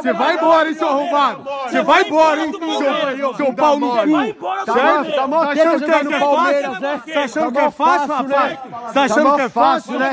[0.00, 1.44] Você vai embora, hein, seu arrombado?
[1.68, 2.52] Você vai embora, hein,
[3.16, 3.96] seu, seu pau no cu.
[4.72, 5.12] Certo?
[5.14, 6.80] Tá achando que é fácil?
[6.80, 7.02] né?
[7.12, 8.58] Tá achando que é fácil, rapaz?
[8.92, 10.12] Tá achando que é fácil, né?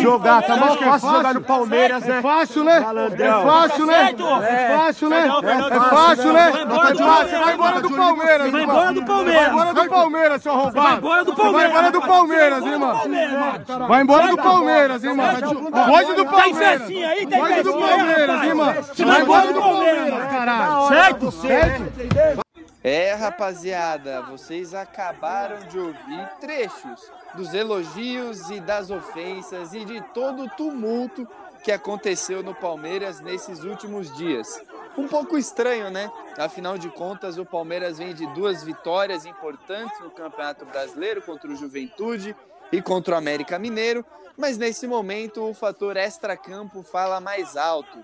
[0.00, 2.18] Jogar, tá mó fácil jogar no Palmeiras, né?
[2.18, 2.76] É fácil, né?
[3.18, 4.14] É fácil, né?
[4.42, 5.32] É fácil, né?
[5.70, 6.52] É fácil, né?
[6.52, 9.42] Você vai embora do Palmeiras, Vai embora do Palmeiras.
[9.42, 10.72] Vai embora do Palmeiras, seu arrombado.
[10.82, 13.88] Vai embora do Você Vai embora do Palmeiras, hein, mano?
[13.88, 15.70] Vai embora do Palmeiras, hein, mano?
[15.86, 16.82] Foge do Palmeiras.
[16.82, 18.84] festinha aí, tem Foge do festinha Palmeiras, hein, mano?
[19.26, 20.88] Palmeiras, caralho.
[20.88, 21.32] Certo?
[21.32, 22.42] Certo?
[22.84, 30.44] É, rapaziada, vocês acabaram de ouvir trechos dos elogios e das ofensas e de todo
[30.44, 31.28] o tumulto
[31.62, 34.60] que aconteceu no Palmeiras nesses últimos dias.
[34.96, 36.10] Um pouco estranho, né?
[36.36, 41.56] Afinal de contas, o Palmeiras vem de duas vitórias importantes no Campeonato Brasileiro contra o
[41.56, 42.36] Juventude
[42.72, 44.04] e contra o América Mineiro,
[44.36, 47.98] mas nesse momento o fator extracampo fala mais alto.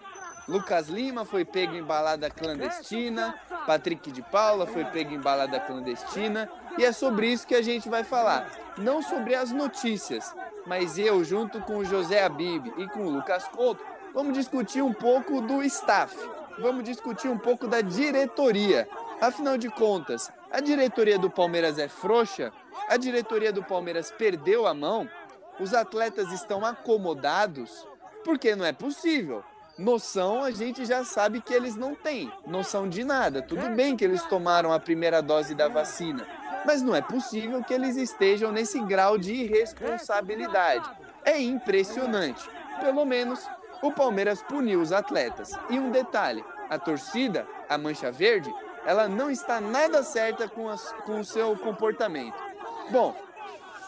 [0.48, 6.50] Lucas Lima foi pego em balada clandestina, Patrick de Paula foi pego em balada clandestina,
[6.78, 8.50] e é sobre isso que a gente vai falar.
[8.78, 10.34] Não sobre as notícias,
[10.66, 14.92] mas eu, junto com o José Abib e com o Lucas Couto, vamos discutir um
[14.92, 16.16] pouco do staff,
[16.58, 18.88] vamos discutir um pouco da diretoria.
[19.20, 22.52] Afinal de contas, a diretoria do Palmeiras é frouxa?
[22.88, 25.06] A diretoria do Palmeiras perdeu a mão?
[25.60, 27.86] Os atletas estão acomodados?
[28.24, 29.44] Porque não é possível.
[29.78, 32.32] Noção a gente já sabe que eles não têm.
[32.46, 33.40] Noção de nada.
[33.40, 36.26] Tudo bem que eles tomaram a primeira dose da vacina.
[36.66, 40.90] Mas não é possível que eles estejam nesse grau de irresponsabilidade.
[41.24, 42.48] É impressionante.
[42.80, 43.46] Pelo menos
[43.80, 45.52] o Palmeiras puniu os atletas.
[45.70, 48.52] E um detalhe: a torcida, a Mancha Verde,
[48.84, 52.36] ela não está nada certa com, as- com o seu comportamento.
[52.90, 53.14] Bom,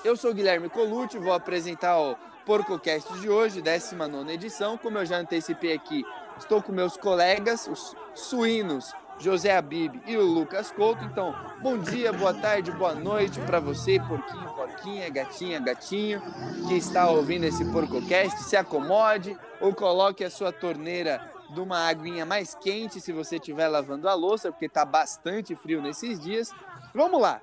[0.04, 2.16] eu sou Guilherme Colucci, vou apresentar o
[2.50, 4.76] PorcoCast de hoje, 19 edição.
[4.76, 6.04] Como eu já antecipei aqui,
[6.36, 11.04] estou com meus colegas, os suínos José Abib e o Lucas Couto.
[11.04, 16.20] Então, bom dia, boa tarde, boa noite para você, porquinho, porquinha, gatinha, gatinho,
[16.66, 18.42] que está ouvindo esse PorcoCast.
[18.42, 21.24] Se acomode ou coloque a sua torneira
[21.54, 25.80] de uma aguinha mais quente se você estiver lavando a louça, porque está bastante frio
[25.80, 26.50] nesses dias.
[26.92, 27.40] Vamos lá!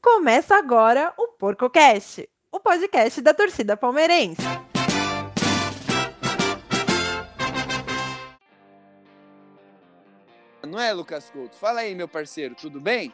[0.00, 4.40] Começa agora o PorcoCast, o podcast da torcida palmeirense.
[10.64, 11.56] Não é, Lucas Couto?
[11.56, 13.12] Fala aí, meu parceiro, tudo bem?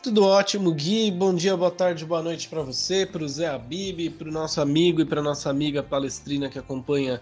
[0.00, 1.10] Tudo ótimo, Gui.
[1.10, 4.60] Bom dia, boa tarde, boa noite para você, para o Zé Abib, para o nosso
[4.60, 7.20] amigo e para nossa amiga palestrina que acompanha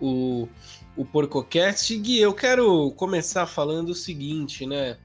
[0.00, 0.48] o,
[0.96, 1.96] o PorcoCast.
[1.96, 4.96] Gui, eu quero começar falando o seguinte, né?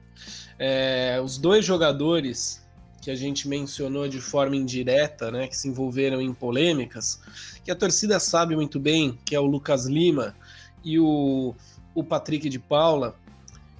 [0.56, 2.63] É, os dois jogadores
[3.04, 7.20] que a gente mencionou de forma indireta, né, que se envolveram em polêmicas,
[7.62, 10.34] que a torcida sabe muito bem, que é o Lucas Lima
[10.82, 11.54] e o,
[11.94, 13.14] o Patrick de Paula,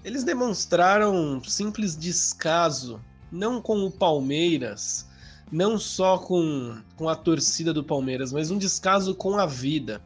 [0.04, 3.00] eles demonstraram simples descaso,
[3.32, 5.08] não com o Palmeiras,
[5.50, 10.02] não só com, com a torcida do Palmeiras, mas um descaso com a vida.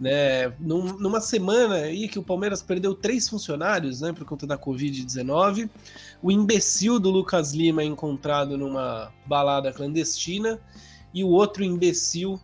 [0.00, 0.48] Né?
[0.58, 5.70] Num- numa semana aí que o Palmeiras perdeu três funcionários né, por conta da Covid-19,
[6.20, 10.58] o imbecil do Lucas Lima é encontrado numa balada clandestina
[11.14, 12.40] e o outro imbecil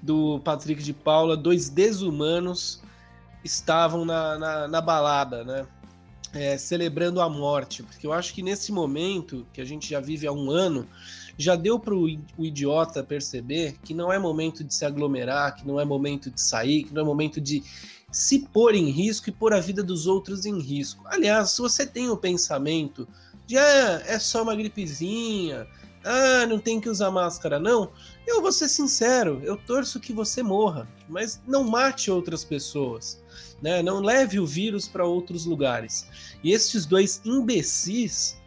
[0.00, 2.82] do Patrick de Paula, dois desumanos,
[3.44, 5.66] estavam na, na, na balada, né?
[6.32, 10.26] é, celebrando a morte, porque eu acho que nesse momento que a gente já vive
[10.26, 10.86] há um ano,
[11.40, 12.08] já deu para o
[12.38, 16.84] idiota perceber que não é momento de se aglomerar, que não é momento de sair,
[16.84, 17.62] que não é momento de
[18.10, 21.02] se pôr em risco e pôr a vida dos outros em risco.
[21.06, 23.08] Aliás, se você tem o pensamento
[23.46, 25.66] de ah, é só uma gripezinha,
[26.04, 27.90] ah, não tem que usar máscara, não,
[28.26, 33.22] eu vou ser sincero, eu torço que você morra, mas não mate outras pessoas.
[33.62, 33.82] Né?
[33.82, 36.06] Não leve o vírus para outros lugares.
[36.42, 38.39] E estes dois imbecis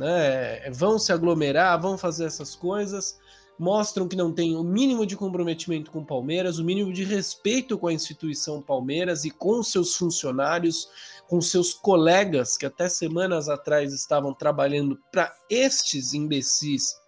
[0.00, 3.18] né, vão se aglomerar, vão fazer essas coisas,
[3.58, 7.76] mostram que não tem o mínimo de comprometimento com o Palmeiras, o mínimo de respeito
[7.78, 10.88] com a instituição Palmeiras e com seus funcionários,
[11.28, 16.98] com seus colegas que até semanas atrás estavam trabalhando para estes imbecis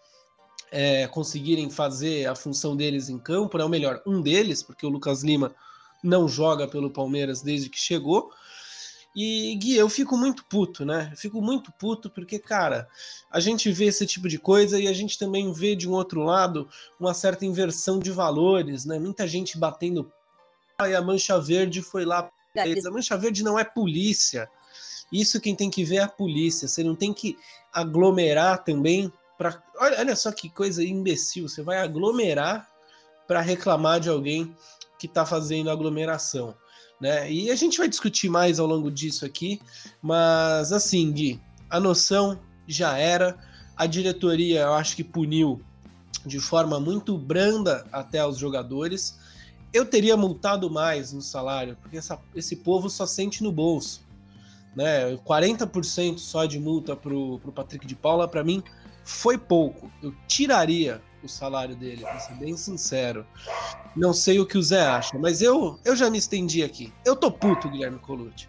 [0.70, 3.64] é, conseguirem fazer a função deles em campo, né?
[3.64, 5.54] ou melhor, um deles, porque o Lucas Lima
[6.04, 8.30] não joga pelo Palmeiras desde que chegou.
[9.14, 11.08] E Gui, eu fico muito puto, né?
[11.12, 12.88] Eu fico muito puto porque, cara,
[13.30, 16.22] a gente vê esse tipo de coisa e a gente também vê de um outro
[16.22, 16.68] lado
[16.98, 18.98] uma certa inversão de valores, né?
[18.98, 20.10] Muita gente batendo
[20.80, 22.30] e a Mancha Verde foi lá.
[22.56, 24.48] A Mancha Verde não é polícia.
[25.12, 26.66] Isso quem tem que ver é a polícia.
[26.66, 27.36] Você não tem que
[27.72, 29.62] aglomerar também para.
[29.76, 31.48] Olha, olha só que coisa imbecil.
[31.48, 32.68] Você vai aglomerar
[33.26, 34.56] para reclamar de alguém
[34.98, 36.54] que está fazendo aglomeração.
[37.02, 37.28] Né?
[37.28, 39.60] E a gente vai discutir mais ao longo disso aqui,
[40.00, 43.36] mas assim, Gui, a noção já era,
[43.76, 45.60] a diretoria eu acho que puniu
[46.24, 49.18] de forma muito branda até os jogadores.
[49.72, 54.02] Eu teria multado mais no salário, porque essa, esse povo só sente no bolso.
[54.76, 55.16] Né?
[55.26, 58.62] 40% só de multa pro, pro Patrick de Paula, para mim,
[59.02, 59.90] foi pouco.
[60.00, 63.26] Eu tiraria o salário dele, pra ser bem sincero.
[63.94, 66.92] Não sei o que o Zé acha, mas eu, eu já me estendi aqui.
[67.04, 68.48] Eu tô puto, Guilherme Colucci.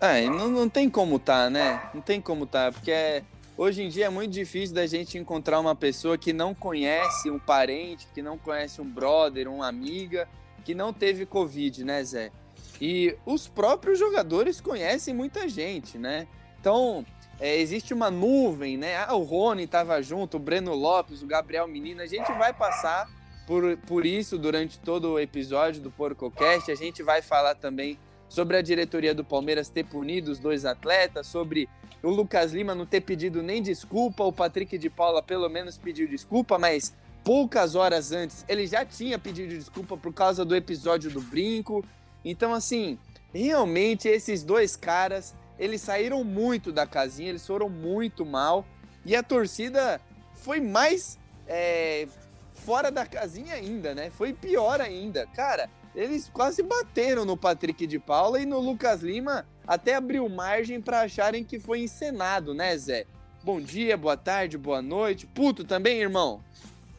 [0.00, 1.90] É, não, não tem como tá, né?
[1.92, 3.22] Não tem como tá, porque é,
[3.56, 7.38] hoje em dia é muito difícil da gente encontrar uma pessoa que não conhece um
[7.38, 10.26] parente, que não conhece um brother, uma amiga,
[10.64, 12.32] que não teve Covid, né, Zé?
[12.80, 16.26] E os próprios jogadores conhecem muita gente, né?
[16.58, 17.04] Então,
[17.40, 18.96] é, existe uma nuvem, né?
[18.96, 22.02] Ah, o Rony estava junto, o Breno Lopes, o Gabriel Menino.
[22.02, 23.08] A gente vai passar
[23.46, 26.70] por, por isso durante todo o episódio do PorcoCast.
[26.70, 27.98] A gente vai falar também
[28.28, 31.68] sobre a diretoria do Palmeiras ter punido os dois atletas, sobre
[32.02, 36.06] o Lucas Lima não ter pedido nem desculpa, o Patrick de Paula pelo menos pediu
[36.06, 36.94] desculpa, mas
[37.24, 41.84] poucas horas antes ele já tinha pedido desculpa por causa do episódio do brinco.
[42.24, 42.98] Então, assim,
[43.34, 48.64] realmente esses dois caras eles saíram muito da casinha, eles foram muito mal.
[49.04, 50.00] E a torcida
[50.32, 52.08] foi mais é,
[52.54, 54.08] fora da casinha ainda, né?
[54.08, 55.26] Foi pior ainda.
[55.26, 60.80] Cara, eles quase bateram no Patrick de Paula e no Lucas Lima, até abriu margem
[60.80, 63.04] para acharem que foi encenado, né, Zé?
[63.44, 65.26] Bom dia, boa tarde, boa noite.
[65.26, 66.40] Puto também, irmão?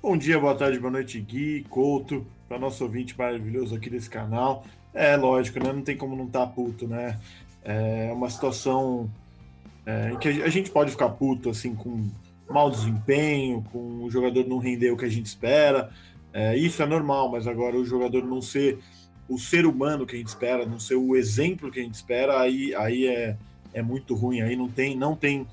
[0.04, 4.64] Bom dia, boa tarde, boa noite, Gui, Couto, para nosso ouvinte maravilhoso aqui desse canal.
[4.94, 5.72] É lógico, né?
[5.72, 7.20] Não tem como não estar tá puto, né?
[7.64, 9.10] É uma situação
[9.86, 12.10] é, em que a gente pode ficar puto assim com
[12.50, 15.90] mau desempenho, com o jogador não render o que a gente espera.
[16.34, 18.80] É, isso é normal, mas agora o jogador não ser
[19.28, 22.42] o ser humano que a gente espera, não ser o exemplo que a gente espera,
[22.42, 23.38] aí, aí é,
[23.74, 24.42] é muito ruim.
[24.42, 25.48] Aí não tem, não tem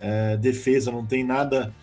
[0.00, 1.74] é, defesa, não tem nada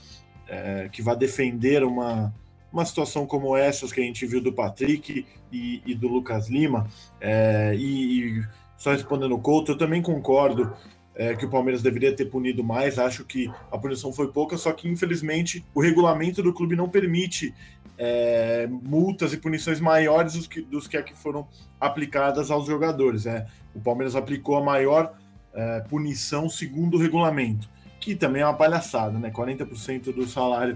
[0.47, 2.33] é, que vá defender uma,
[2.71, 6.87] uma situação como essas que a gente viu do Patrick e, e do Lucas Lima.
[7.19, 8.43] É, e, e
[8.81, 10.73] só respondendo o Couto, eu também concordo
[11.13, 12.97] é, que o Palmeiras deveria ter punido mais.
[12.97, 17.53] Acho que a punição foi pouca, só que infelizmente o regulamento do clube não permite
[17.95, 21.47] é, multas e punições maiores dos que, dos que aqui foram
[21.79, 23.27] aplicadas aos jogadores.
[23.27, 23.45] É.
[23.75, 25.13] O Palmeiras aplicou a maior
[25.53, 27.69] é, punição segundo o regulamento,
[27.99, 29.29] que também é uma palhaçada, né?
[29.29, 30.75] 40% do salário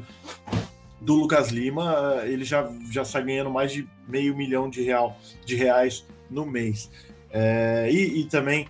[1.02, 5.56] do Lucas Lima, ele já, já sai ganhando mais de meio milhão de, real, de
[5.56, 6.92] reais no mês.
[7.38, 8.66] É, e, e, também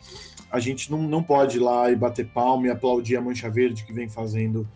[0.49, 3.85] a gente não, não pode ir lá e bater palma e aplaudir a Mancha Verde
[3.85, 4.67] que vem fazendo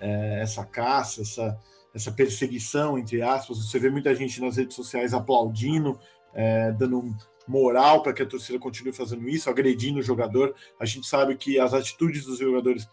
[0.00, 1.60] é, essa caça, essa,
[1.94, 3.58] essa perseguição, entre aspas.
[3.58, 6.00] Você vê muita gente nas redes sociais aplaudindo,
[6.32, 7.14] é, dando
[7.46, 10.54] moral para que a torcida continue fazendo isso, agredindo o jogador.
[10.80, 12.88] A gente sabe que as atitudes dos jogadores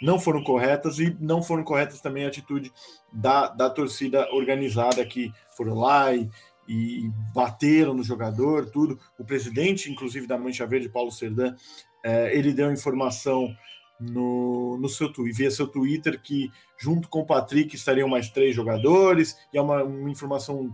[0.00, 2.72] não foram corretas e não foram corretas também a atitude
[3.12, 6.30] da, da torcida organizada que foram lá e,
[6.68, 8.98] e bateram no jogador, tudo.
[9.18, 11.54] O presidente, inclusive, da Mancha Verde, Paulo Serdan,
[12.02, 13.54] é, ele deu informação
[14.00, 19.36] no, no seu via seu Twitter que junto com o Patrick estariam mais três jogadores,
[19.52, 20.72] e é uma, uma informação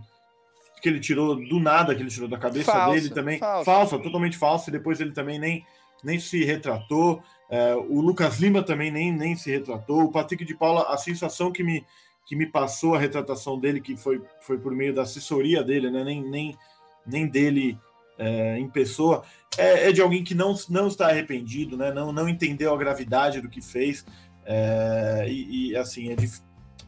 [0.81, 3.63] que ele tirou do nada, que ele tirou da cabeça falsa, dele também, falsa.
[3.63, 5.65] falsa, totalmente falsa, e depois ele também nem,
[6.03, 7.23] nem se retratou.
[7.49, 10.03] É, o Lucas Lima também nem, nem se retratou.
[10.03, 11.85] O Patrick de Paula, a sensação que me,
[12.25, 16.03] que me passou a retratação dele, que foi, foi por meio da assessoria dele, né?
[16.03, 16.57] nem, nem,
[17.05, 17.77] nem dele
[18.17, 19.23] é, em pessoa,
[19.57, 21.91] é, é, de alguém que não, não está arrependido, né?
[21.91, 24.05] não, não entendeu a gravidade do que fez.
[24.45, 26.15] É, e, e, assim, é,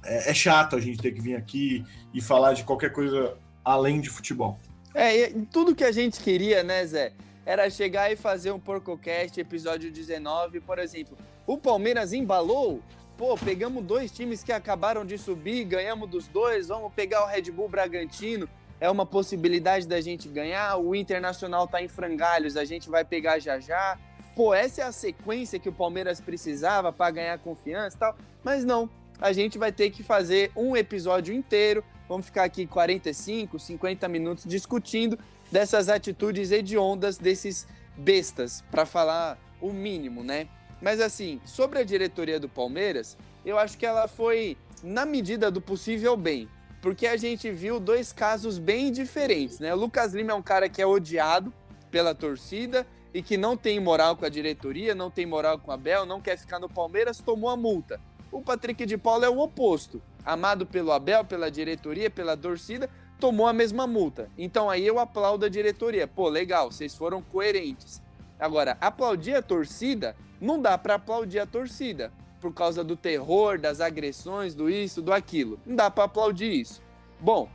[0.04, 4.00] é, é, chato a gente ter que vir aqui e falar de qualquer coisa além
[4.00, 4.60] de futebol.
[4.94, 7.12] É, tudo que a gente queria, né, Zé?
[7.46, 11.18] Era chegar e fazer um PorcoCast, episódio 19, por exemplo.
[11.46, 12.82] O Palmeiras embalou
[13.18, 17.44] pô, pegamos dois times que acabaram de subir, ganhamos dos dois, vamos pegar o Red
[17.44, 18.48] Bull Bragantino,
[18.80, 23.40] é uma possibilidade da gente ganhar, o Internacional tá em frangalhos, a gente vai pegar
[23.40, 23.98] já já.
[24.36, 28.66] Pô, essa é a sequência que o Palmeiras precisava para ganhar confiança e tal, mas
[28.66, 28.90] não,
[29.22, 34.44] a gente vai ter que fazer um episódio inteiro, vamos ficar aqui 45, 50 minutos
[34.44, 35.18] discutindo
[35.50, 40.50] dessas atitudes hediondas desses bestas, para falar o mínimo, né?
[40.82, 45.62] Mas assim, sobre a diretoria do Palmeiras, eu acho que ela foi na medida do
[45.62, 46.48] possível bem,
[46.82, 49.74] porque a gente viu dois casos bem diferentes, né?
[49.74, 51.54] O Lucas Lima é um cara que é odiado
[51.90, 55.76] pela torcida e que não tem moral com a diretoria, não tem moral com a
[55.76, 58.00] Abel, não quer ficar no Palmeiras, tomou a multa.
[58.32, 62.90] O Patrick de Paula é o oposto, amado pelo Abel, pela diretoria, pela torcida,
[63.20, 64.30] tomou a mesma multa.
[64.38, 66.08] Então aí eu aplaudo a diretoria.
[66.08, 68.02] Pô, legal, vocês foram coerentes.
[68.38, 73.82] Agora, aplaudir a torcida, não dá para aplaudir a torcida por causa do terror, das
[73.82, 75.60] agressões, do isso, do aquilo.
[75.66, 76.82] Não dá para aplaudir isso.
[77.20, 77.50] Bom,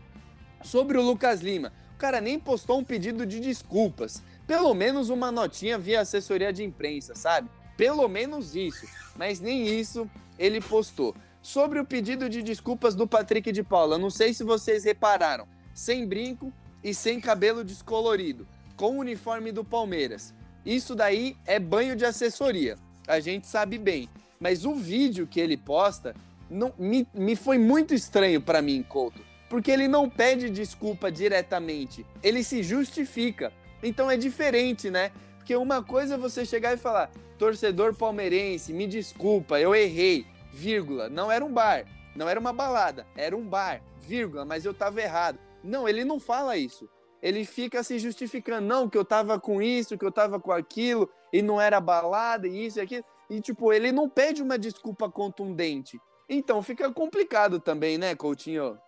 [0.62, 4.22] sobre o Lucas Lima, o cara nem postou um pedido de desculpas.
[4.46, 7.48] Pelo menos uma notinha via assessoria de imprensa, sabe?
[7.76, 8.86] Pelo menos isso.
[9.16, 11.14] Mas nem isso ele postou.
[11.40, 16.06] Sobre o pedido de desculpas do Patrick de Paula, não sei se vocês repararam, sem
[16.06, 18.46] brinco e sem cabelo descolorido,
[18.76, 20.34] com o uniforme do Palmeiras.
[20.64, 22.76] Isso daí é banho de assessoria,
[23.06, 24.08] a gente sabe bem.
[24.38, 26.14] Mas o vídeo que ele posta
[26.50, 32.04] não, me, me foi muito estranho para mim, Couto, porque ele não pede desculpa diretamente,
[32.22, 33.52] ele se justifica.
[33.82, 35.10] Então é diferente, né?
[35.36, 41.08] Porque uma coisa é você chegar e falar: torcedor palmeirense, me desculpa, eu errei vírgula,
[41.08, 45.00] não era um bar, não era uma balada, era um bar, vírgula, mas eu tava
[45.00, 45.38] errado.
[45.62, 46.88] Não, ele não fala isso.
[47.22, 51.08] Ele fica se justificando, não, que eu tava com isso, que eu tava com aquilo,
[51.32, 53.04] e não era balada, e isso e aquilo.
[53.28, 56.00] E, tipo, ele não pede uma desculpa contundente.
[56.28, 58.78] Então fica complicado também, né, Coutinho?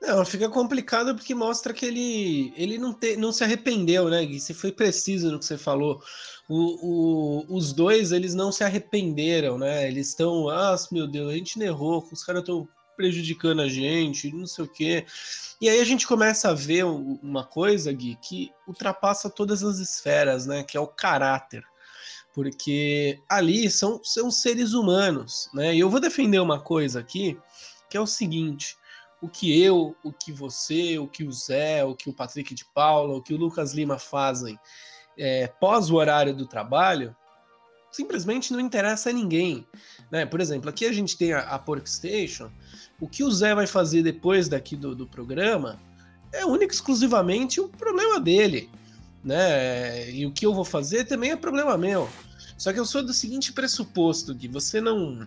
[0.00, 4.38] Não, fica complicado porque mostra que ele, ele não, te, não se arrependeu, né, Gui?
[4.38, 6.00] Você foi preciso no que você falou.
[6.48, 9.88] O, o, os dois, eles não se arrependeram, né?
[9.88, 14.44] Eles estão, ah, meu Deus, a gente errou, os caras estão prejudicando a gente, não
[14.44, 15.06] sei o quê.
[15.60, 20.46] E aí a gente começa a ver uma coisa, Gui, que ultrapassa todas as esferas,
[20.46, 20.64] né?
[20.64, 21.62] Que é o caráter.
[22.34, 25.76] Porque ali são, são seres humanos, né?
[25.76, 27.38] E eu vou defender uma coisa aqui,
[27.88, 28.76] que é o seguinte
[29.20, 32.64] o que eu, o que você, o que o Zé, o que o Patrick de
[32.64, 34.56] Paula, o que o Lucas Lima fazem
[35.16, 37.16] é, pós o horário do trabalho,
[37.90, 39.66] simplesmente não interessa a ninguém.
[40.10, 40.24] Né?
[40.24, 42.50] Por exemplo, aqui a gente tem a, a Porkstation,
[43.00, 45.78] o que o Zé vai fazer depois daqui do, do programa
[46.32, 48.68] é único exclusivamente o problema dele.
[49.24, 50.10] Né?
[50.10, 52.08] E o que eu vou fazer também é problema meu.
[52.56, 55.26] Só que eu sou do seguinte pressuposto, que você não.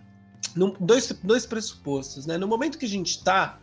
[0.56, 2.38] não dois, dois pressupostos, né?
[2.38, 3.58] No momento que a gente está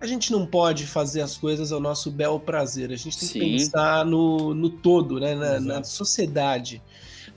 [0.00, 2.90] a gente não pode fazer as coisas ao nosso bel prazer.
[2.90, 3.38] A gente tem Sim.
[3.38, 5.36] que pensar no, no todo, né?
[5.36, 6.82] Na, na, sociedade.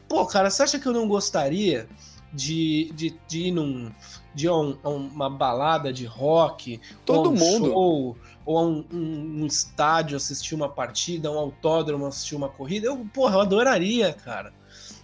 [0.10, 1.88] Pô, cara, você acha que eu não gostaria
[2.34, 3.92] de, de, de ir num,
[4.36, 6.80] de um, uma balada de rock?
[7.06, 7.68] Todo um mundo.
[7.68, 12.88] Show, ou a um, um, um, estádio assistir uma partida, um autódromo assistir uma corrida?
[12.88, 14.54] Eu, porra, eu adoraria, cara.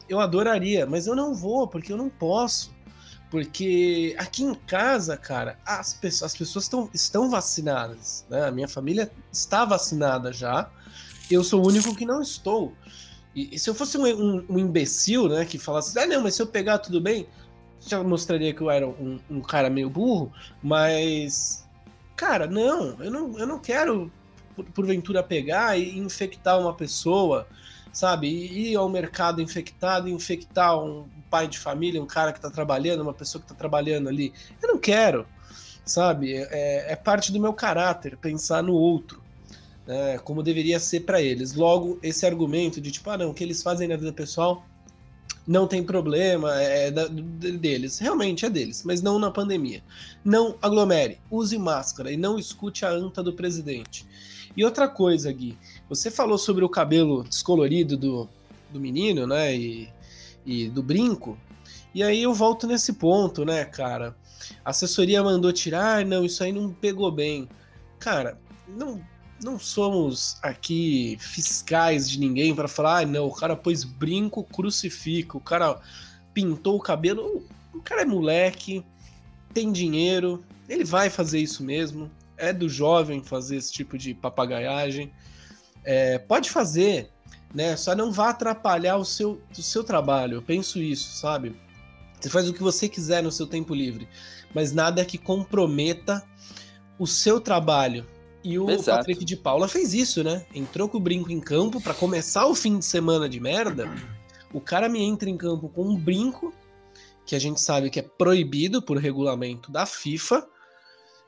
[0.08, 2.72] Eu adoraria, mas eu não vou, porque eu não posso.
[3.32, 8.26] Porque aqui em casa, cara, as pessoas, as pessoas tão, estão vacinadas.
[8.30, 8.46] Né?
[8.46, 10.70] A minha família está vacinada já.
[11.30, 12.74] Eu sou o único que não estou.
[13.34, 16.36] E, e se eu fosse um, um, um, imbecil, né, que falasse, ah, não, mas
[16.36, 17.26] se eu pegar tudo bem,
[17.88, 21.68] já mostraria que eu era um, um cara meio burro, mas.
[22.16, 24.12] Cara, não, eu não, eu não quero,
[24.56, 27.48] por, porventura, pegar e infectar uma pessoa,
[27.92, 28.28] sabe?
[28.28, 33.14] Ir ao mercado infectado infectar um pai de família, um cara que está trabalhando, uma
[33.14, 34.34] pessoa que está trabalhando ali.
[34.62, 35.26] Eu não quero,
[35.84, 36.36] sabe?
[36.36, 39.20] É, é, parte do meu caráter pensar no outro,
[39.88, 40.20] né?
[40.20, 41.56] como deveria ser para eles.
[41.56, 44.64] Logo, esse argumento de tipo, ah, não, o que eles fazem na vida pessoal
[45.48, 48.00] não tem problema, é da, deles.
[48.00, 49.84] Realmente é deles, mas não na pandemia.
[50.24, 54.06] Não aglomere, use máscara e não escute a anta do presidente.
[54.56, 55.58] E outra coisa, Gui,
[55.90, 58.30] você falou sobre o cabelo descolorido do,
[58.72, 59.56] do menino, né?
[59.56, 59.90] E
[60.46, 61.38] e do brinco.
[61.94, 64.16] E aí eu volto nesse ponto, né, cara?
[64.64, 67.48] A assessoria mandou tirar, não, isso aí não pegou bem.
[68.00, 69.02] Cara, não,
[69.44, 75.38] não somos aqui fiscais de ninguém para falar, ah, não, o cara pôs brinco, crucifica,
[75.38, 75.80] o cara
[76.34, 77.46] pintou o cabelo.
[77.74, 78.86] O cara é moleque,
[79.54, 82.10] tem dinheiro, ele vai fazer isso mesmo.
[82.38, 85.12] É do jovem fazer esse tipo de papagaiagem.
[85.84, 87.10] É, pode fazer,
[87.54, 87.76] né?
[87.76, 90.36] Só não vá atrapalhar o seu, o seu trabalho.
[90.36, 91.56] Eu penso isso, sabe?
[92.20, 94.08] Você faz o que você quiser no seu tempo livre,
[94.54, 96.24] mas nada que comprometa
[97.00, 98.06] o seu trabalho.
[98.44, 98.98] E o Exato.
[98.98, 100.46] Patrick de Paula fez isso, né?
[100.54, 103.88] Entrou com o brinco em campo para começar o fim de semana de merda.
[104.54, 106.54] O cara me entra em campo com um brinco
[107.26, 110.48] que a gente sabe que é proibido por regulamento da FIFA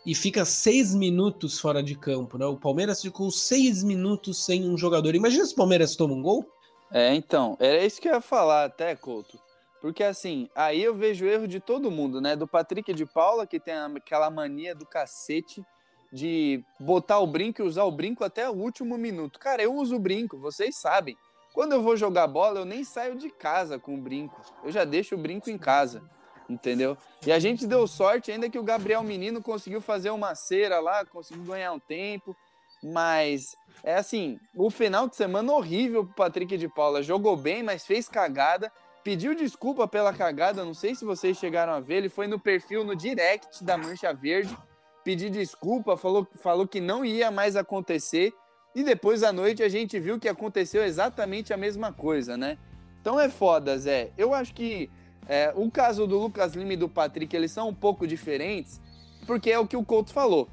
[0.06, 2.46] e fica seis minutos fora de campo, né?
[2.46, 5.16] O Palmeiras ficou seis minutos sem um jogador.
[5.16, 6.46] Imagina se o Palmeiras toma um gol.
[6.92, 9.40] É, então, era isso que eu ia falar até, Couto.
[9.82, 12.36] Porque assim, aí eu vejo erro de todo mundo, né?
[12.36, 15.64] Do Patrick de Paula, que tem aquela mania do cacete
[16.14, 19.40] de botar o brinco e usar o brinco até o último minuto.
[19.40, 21.18] Cara, eu uso o brinco, vocês sabem.
[21.54, 24.40] Quando eu vou jogar bola, eu nem saio de casa com o brinco.
[24.64, 26.02] Eu já deixo o brinco em casa
[26.50, 26.98] entendeu?
[27.26, 31.06] E a gente deu sorte ainda que o Gabriel Menino conseguiu fazer uma cera lá,
[31.06, 32.36] conseguiu ganhar um tempo.
[32.82, 37.02] Mas é assim, o final de semana horrível pro Patrick de Paula.
[37.02, 38.72] Jogou bem, mas fez cagada.
[39.04, 41.96] Pediu desculpa pela cagada, não sei se vocês chegaram a ver.
[41.96, 44.58] Ele foi no perfil, no direct da Mancha Verde,
[45.04, 48.34] pediu desculpa, falou, falou que não ia mais acontecer.
[48.76, 52.58] E depois à noite a gente viu que aconteceu exatamente a mesma coisa, né?
[53.02, 54.12] Então é foda, Zé.
[54.18, 54.90] Eu acho que
[55.28, 58.82] é, o caso do Lucas Lima e do Patrick, eles são um pouco diferentes,
[59.26, 60.50] porque é o que o Couto falou.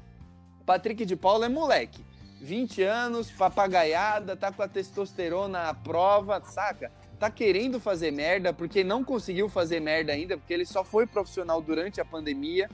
[0.65, 2.03] Patrick de Paula é moleque.
[2.41, 6.91] 20 anos, papagaiada, tá com a testosterona à prova, saca?
[7.19, 11.61] Tá querendo fazer merda porque não conseguiu fazer merda ainda, porque ele só foi profissional
[11.61, 12.67] durante a pandemia,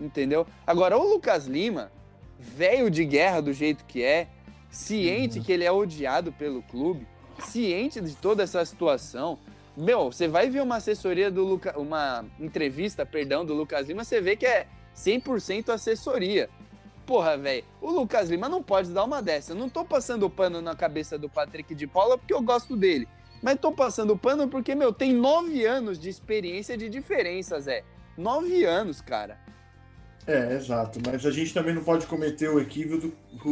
[0.00, 0.46] entendeu?
[0.66, 1.90] Agora, o Lucas Lima,
[2.38, 4.28] velho de guerra do jeito que é,
[4.70, 5.44] ciente uhum.
[5.44, 7.06] que ele é odiado pelo clube,
[7.40, 9.38] ciente de toda essa situação.
[9.76, 14.20] Meu, você vai ver uma assessoria do Lucas, uma entrevista, perdão, do Lucas Lima, você
[14.20, 16.50] vê que é 100% assessoria
[17.08, 19.52] porra, velho, o Lucas Lima não pode dar uma dessa.
[19.52, 23.08] Eu não tô passando pano na cabeça do Patrick de Paula porque eu gosto dele.
[23.42, 27.82] Mas tô passando pano porque, meu, tem nove anos de experiência de diferença, Zé.
[28.14, 29.38] Nove anos, cara.
[30.28, 31.00] É, exato.
[31.04, 33.10] Mas a gente também não pode cometer o equívoco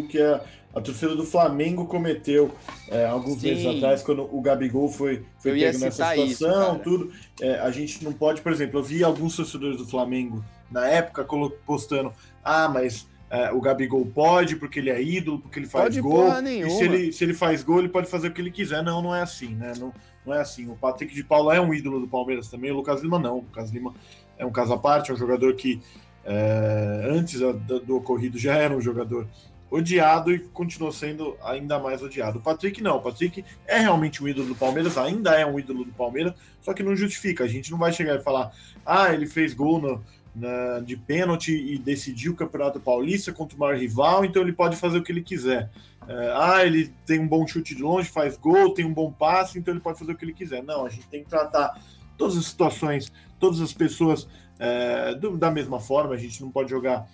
[0.09, 0.43] que a,
[0.75, 2.55] a torcida do Flamengo cometeu
[2.91, 3.49] é, alguns Sim.
[3.49, 7.11] meses atrás, quando o Gabigol foi, foi pego nessa situação, isso, tudo.
[7.41, 11.27] É, a gente não pode, por exemplo, eu vi alguns torcedores do Flamengo na época
[11.65, 12.13] postando:
[12.45, 16.29] ah, mas é, o Gabigol pode, porque ele é ídolo, porque ele faz pode gol.
[16.43, 18.83] E se ele, se ele faz gol, ele pode fazer o que ele quiser.
[18.83, 19.73] Não, não é assim, né?
[19.79, 19.95] Não,
[20.27, 20.69] não é assim.
[20.69, 23.39] O Patrick de Paula é um ídolo do Palmeiras também, o Lucas Lima não.
[23.39, 23.95] O Lucas Lima
[24.37, 25.81] é um caso à parte, é um jogador que
[26.27, 29.29] é, antes do, do ocorrido já era um jogador
[29.71, 32.39] odiado e continuou sendo ainda mais odiado.
[32.39, 35.85] O Patrick não, o Patrick é realmente um ídolo do Palmeiras, ainda é um ídolo
[35.85, 37.45] do Palmeiras, só que não justifica.
[37.45, 38.53] A gente não vai chegar e falar,
[38.85, 40.05] ah, ele fez gol no,
[40.35, 44.77] né, de pênalti e decidiu o Campeonato Paulista contra o maior rival, então ele pode
[44.77, 45.71] fazer o que ele quiser.
[46.09, 49.59] É, ah, ele tem um bom chute de longe, faz gol, tem um bom passe,
[49.59, 50.63] então ele pode fazer o que ele quiser.
[50.63, 51.81] Não, a gente tem que tratar
[52.17, 56.71] todas as situações, todas as pessoas é, do, da mesma forma, a gente não pode
[56.71, 57.09] jogar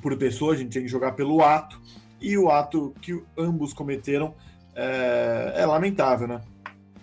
[0.00, 1.80] por pessoa, a gente tem que jogar pelo ato,
[2.20, 4.34] e o ato que ambos cometeram
[4.74, 6.40] é, é lamentável, né?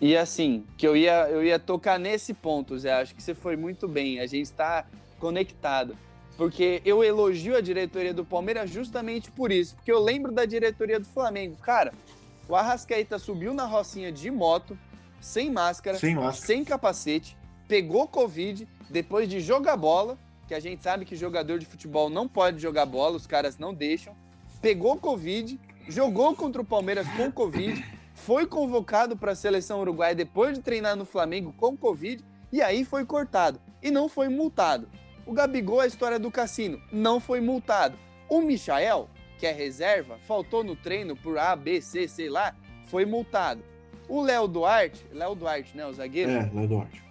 [0.01, 3.55] E assim, que eu ia, eu ia tocar nesse ponto, Zé, acho que você foi
[3.55, 4.19] muito bem.
[4.19, 4.85] A gente está
[5.17, 5.95] conectado.
[6.35, 9.75] Porque eu elogio a diretoria do Palmeiras justamente por isso.
[9.75, 11.55] Porque eu lembro da diretoria do Flamengo.
[11.57, 11.93] Cara,
[12.49, 14.77] o Arrascaeta subiu na rocinha de moto,
[15.21, 16.47] sem máscara, sem, máscara.
[16.47, 20.17] sem capacete, pegou Covid, depois de jogar bola,
[20.47, 23.73] que a gente sabe que jogador de futebol não pode jogar bola, os caras não
[23.73, 24.15] deixam.
[24.61, 30.53] Pegou Covid, jogou contra o Palmeiras com Covid, foi convocado para a seleção uruguaia depois
[30.53, 33.59] de treinar no Flamengo com Covid, e aí foi cortado.
[33.81, 34.87] E não foi multado.
[35.25, 37.97] O Gabigol, a história do cassino, não foi multado.
[38.29, 42.55] O Michael, que é reserva, faltou no treino por A, B, C, sei lá,
[42.87, 43.63] foi multado.
[44.07, 46.31] O Léo Duarte, Léo Duarte, né, o zagueiro?
[46.31, 47.03] É, Léo Duarte.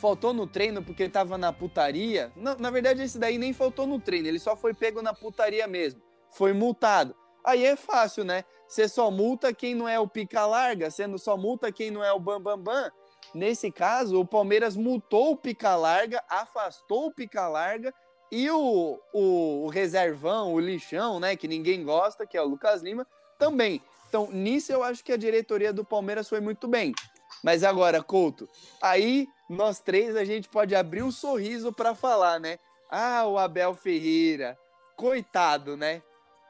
[0.00, 2.32] Faltou no treino porque ele tava na putaria.
[2.36, 6.00] Na, verdade, esse daí nem faltou no treino, ele só foi pego na putaria mesmo.
[6.30, 7.14] Foi multado.
[7.44, 8.44] Aí é fácil, né?
[8.68, 12.12] Você só multa quem não é o pica larga, sendo só multa quem não é
[12.12, 12.90] o bam bam bam.
[13.34, 17.92] Nesse caso, o Palmeiras multou o pica larga, afastou o pica larga
[18.30, 22.82] e o, o, o, reservão, o lixão, né, que ninguém gosta, que é o Lucas
[22.82, 23.06] Lima,
[23.38, 23.82] também.
[24.08, 26.94] Então, nisso eu acho que a diretoria do Palmeiras foi muito bem.
[27.42, 28.48] Mas agora, Couto,
[28.80, 32.58] aí nós três a gente pode abrir um sorriso para falar, né?
[32.90, 34.58] Ah, o Abel Ferreira,
[34.96, 36.02] coitado, né?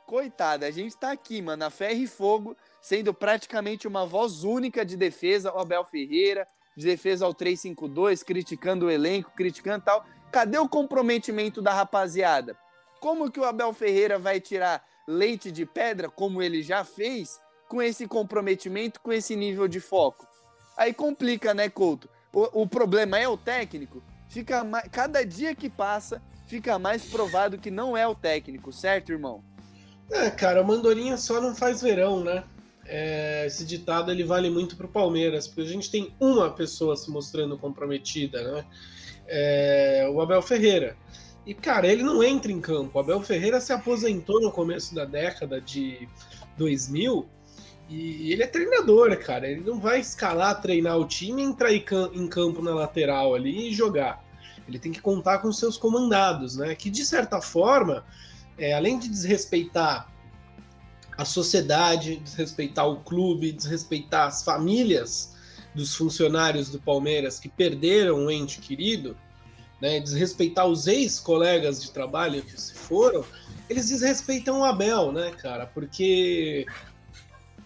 [0.07, 4.85] Coitado, a gente tá aqui, mano, a ferro e fogo, sendo praticamente uma voz única
[4.85, 10.05] de defesa, o Abel Ferreira, de defesa ao 352, criticando o elenco, criticando tal.
[10.33, 12.57] Cadê o comprometimento da rapaziada?
[13.01, 17.83] Como que o Abel Ferreira vai tirar leite de pedra, como ele já fez, com
[17.83, 20.27] esse comprometimento, com esse nível de foco?
[20.77, 22.09] Aí complica, né, Couto?
[22.33, 24.03] O, o problema é o técnico.
[24.29, 29.13] Fica mais, cada dia que passa, fica mais provado que não é o técnico, certo,
[29.13, 29.43] irmão?
[30.11, 32.45] É, cara, Mandorinha só não faz verão, né?
[32.89, 36.97] é, esse ditado ele vale muito para o Palmeiras, porque a gente tem uma pessoa
[36.97, 38.65] se mostrando comprometida, né?
[39.27, 40.97] É, o Abel Ferreira.
[41.45, 42.97] E, cara, ele não entra em campo.
[42.97, 46.09] O Abel Ferreira se aposentou no começo da década de
[46.57, 47.29] 2000
[47.89, 49.49] e ele é treinador, cara.
[49.49, 51.81] Ele não vai escalar, treinar o time, entrar em
[52.29, 54.23] campo na lateral ali e jogar.
[54.69, 56.75] Ele tem que contar com seus comandados, né?
[56.75, 58.05] Que de certa forma,
[58.59, 60.13] é, além de desrespeitar
[61.17, 65.35] a sociedade, desrespeitar o clube, desrespeitar as famílias
[65.75, 69.17] dos funcionários do Palmeiras que perderam um ente querido,
[69.81, 73.25] né, desrespeitar os ex-colegas de trabalho que se foram,
[73.69, 75.67] eles desrespeitam o Abel, né, cara?
[75.67, 76.67] Porque.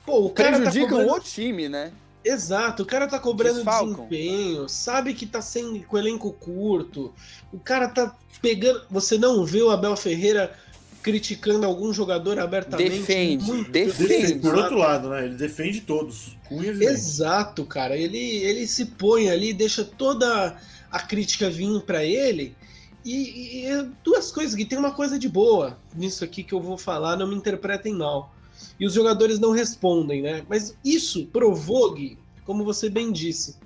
[0.04, 0.56] Pô, o cara.
[0.56, 1.12] Prejudicam tá cobrando...
[1.12, 1.92] o time, né?
[2.24, 4.06] Exato, o cara tá cobrando Desfalcam.
[4.08, 7.12] desempenho, sabe que tá sem com elenco curto,
[7.52, 8.82] o cara tá pegando.
[8.90, 10.56] Você não vê o Abel Ferreira
[11.02, 12.90] criticando algum jogador abertamente.
[12.90, 14.38] Defende, muito, defende.
[14.38, 15.24] Por outro lado, né?
[15.24, 16.36] Ele defende todos.
[16.80, 17.96] Exato, cara.
[17.96, 20.56] Ele, ele se põe ali, deixa toda
[20.90, 22.54] a crítica vir para ele.
[23.04, 26.78] E, e, duas coisas que tem uma coisa de boa nisso aqui que eu vou
[26.78, 28.32] falar, não me interpretem mal.
[28.78, 30.44] E os jogadores não respondem, né?
[30.48, 33.56] Mas isso provou, Gui, como você bem disse,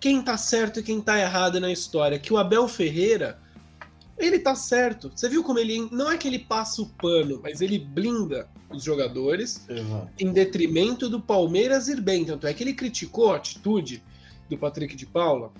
[0.00, 2.18] quem tá certo e quem tá errado na história.
[2.18, 3.38] Que o Abel Ferreira
[4.18, 5.10] ele tá certo.
[5.14, 5.88] Você viu como ele.
[5.92, 10.06] Não é que ele passa o pano, mas ele blinda os jogadores uhum.
[10.18, 12.24] em detrimento do Palmeiras ir bem.
[12.24, 14.02] Tanto é que ele criticou a atitude
[14.48, 15.52] do Patrick de Paula.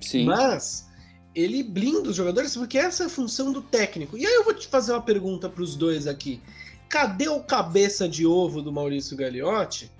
[0.00, 0.24] Sim.
[0.24, 0.88] Mas
[1.34, 4.16] ele blinda os jogadores porque essa é a função do técnico.
[4.16, 6.40] E aí eu vou te fazer uma pergunta para os dois aqui.
[6.88, 9.90] Cadê o cabeça de ovo do Maurício Gagliotti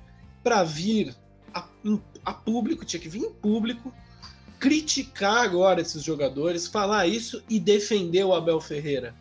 [0.43, 1.15] para vir
[1.53, 1.67] a,
[2.25, 2.85] a público?
[2.85, 3.93] Tinha que vir em público
[4.59, 9.15] criticar agora esses jogadores, falar isso e defender o Abel Ferreira.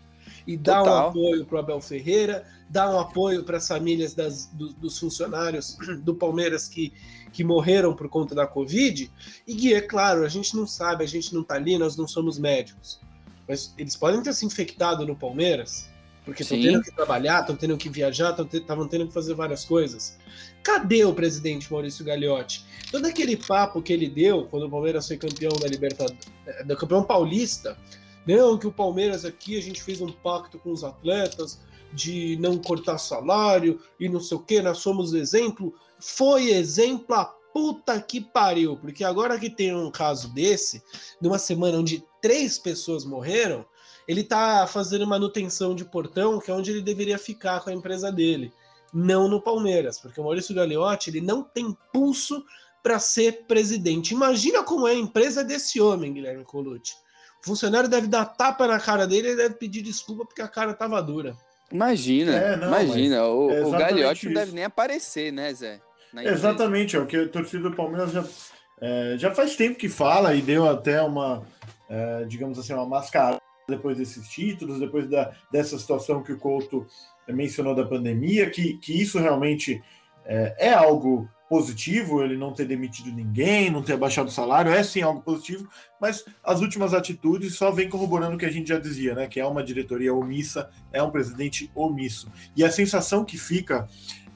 [0.45, 1.05] E dar Total.
[1.05, 4.97] um apoio para o Abel Ferreira, dar um apoio para as famílias das, do, dos
[4.97, 6.93] funcionários do Palmeiras que,
[7.33, 9.11] que morreram por conta da Covid.
[9.45, 12.39] E, é claro, a gente não sabe, a gente não está ali, nós não somos
[12.39, 12.99] médicos.
[13.47, 15.89] Mas eles podem ter se infectado no Palmeiras,
[16.27, 20.17] porque estão tendo que trabalhar, estão tendo que viajar, estavam tendo que fazer várias coisas.
[20.61, 22.65] Cadê o presidente Maurício Gagliotti?
[22.91, 26.75] Todo aquele papo que ele deu quando o Palmeiras foi campeão da Libertadores, eh, da
[26.75, 27.77] campeão paulista,
[28.27, 31.61] não, que o Palmeiras aqui a gente fez um pacto com os atletas
[31.93, 35.73] de não cortar salário e não sei o que, nós somos exemplo.
[35.97, 40.83] Foi exemplo a puta que pariu, porque agora que tem um caso desse,
[41.21, 43.65] numa semana onde três pessoas morreram,
[44.07, 48.11] ele tá fazendo manutenção de portão, que é onde ele deveria ficar com a empresa
[48.11, 48.53] dele,
[48.93, 52.43] não no Palmeiras, porque o Maurício Gagliotti ele não tem pulso
[52.81, 54.13] para ser presidente.
[54.13, 56.95] Imagina como é a empresa desse homem, Guilherme Colucci.
[57.41, 60.73] O funcionário deve dar tapa na cara dele e deve pedir desculpa porque a cara
[60.73, 61.35] tava dura.
[61.71, 63.25] Imagina, é, não, imagina.
[63.25, 65.81] O, é o Gagliotti não deve nem aparecer, né, Zé?
[66.15, 68.23] Exatamente, é o que a torcida do Palmeiras já,
[68.79, 71.45] é, já faz tempo que fala e deu até uma,
[71.89, 76.87] é, digamos assim, uma mascarada depois desses títulos, depois da, dessa situação que o Couto
[77.27, 79.83] mencionou da pandemia, que, que isso realmente
[80.25, 84.81] é, é algo positivo, ele não ter demitido ninguém, não ter abaixado o salário, é
[84.83, 85.67] sim algo positivo,
[85.99, 89.27] mas as últimas atitudes só vem corroborando o que a gente já dizia, né?
[89.27, 92.31] Que é uma diretoria omissa, é um presidente omisso.
[92.55, 93.87] E a sensação que fica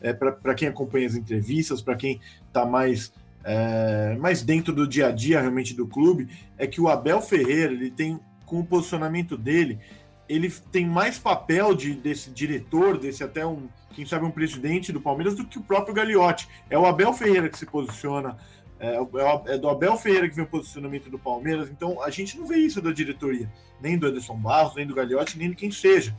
[0.01, 3.13] é, para quem acompanha as entrevistas, para quem está mais,
[3.43, 7.73] é, mais dentro do dia a dia realmente do clube, é que o Abel Ferreira
[7.73, 8.19] ele tem
[8.51, 9.79] com o posicionamento dele,
[10.27, 14.99] ele tem mais papel de, desse diretor, desse até um, quem sabe, um presidente do
[14.99, 16.49] Palmeiras do que o próprio Gagliotti.
[16.69, 18.37] É o Abel Ferreira que se posiciona,
[18.77, 21.69] é, é, é do Abel Ferreira que vem o posicionamento do Palmeiras.
[21.69, 25.37] Então a gente não vê isso da diretoria, nem do Ederson Barros, nem do Gagliotti,
[25.37, 26.13] nem de quem seja.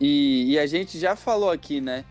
[0.00, 2.02] E, e a gente já falou aqui, né?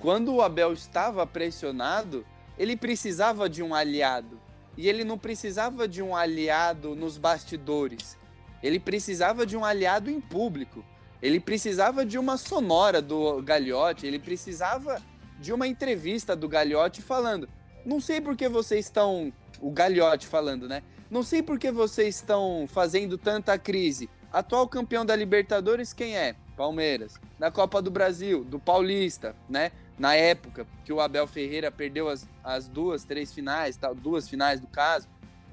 [0.00, 2.26] Quando o Abel estava pressionado,
[2.58, 4.40] ele precisava de um aliado.
[4.76, 8.18] E ele não precisava de um aliado nos bastidores.
[8.62, 10.84] Ele precisava de um aliado em público.
[11.20, 14.06] Ele precisava de uma sonora do Gagliotti.
[14.06, 15.00] Ele precisava
[15.40, 17.48] de uma entrevista do Gagliotti falando:
[17.84, 19.32] Não sei por que vocês estão.
[19.60, 20.82] O Gagliotti falando, né?
[21.10, 24.08] Não sei por que vocês estão fazendo tanta crise.
[24.32, 26.36] Atual campeão da Libertadores, quem é?
[26.56, 27.14] Palmeiras.
[27.38, 29.72] Na Copa do Brasil, do Paulista, né?
[29.98, 34.60] Na época que o Abel Ferreira perdeu as, as duas, três finais, tal, duas finais
[34.60, 35.08] do caso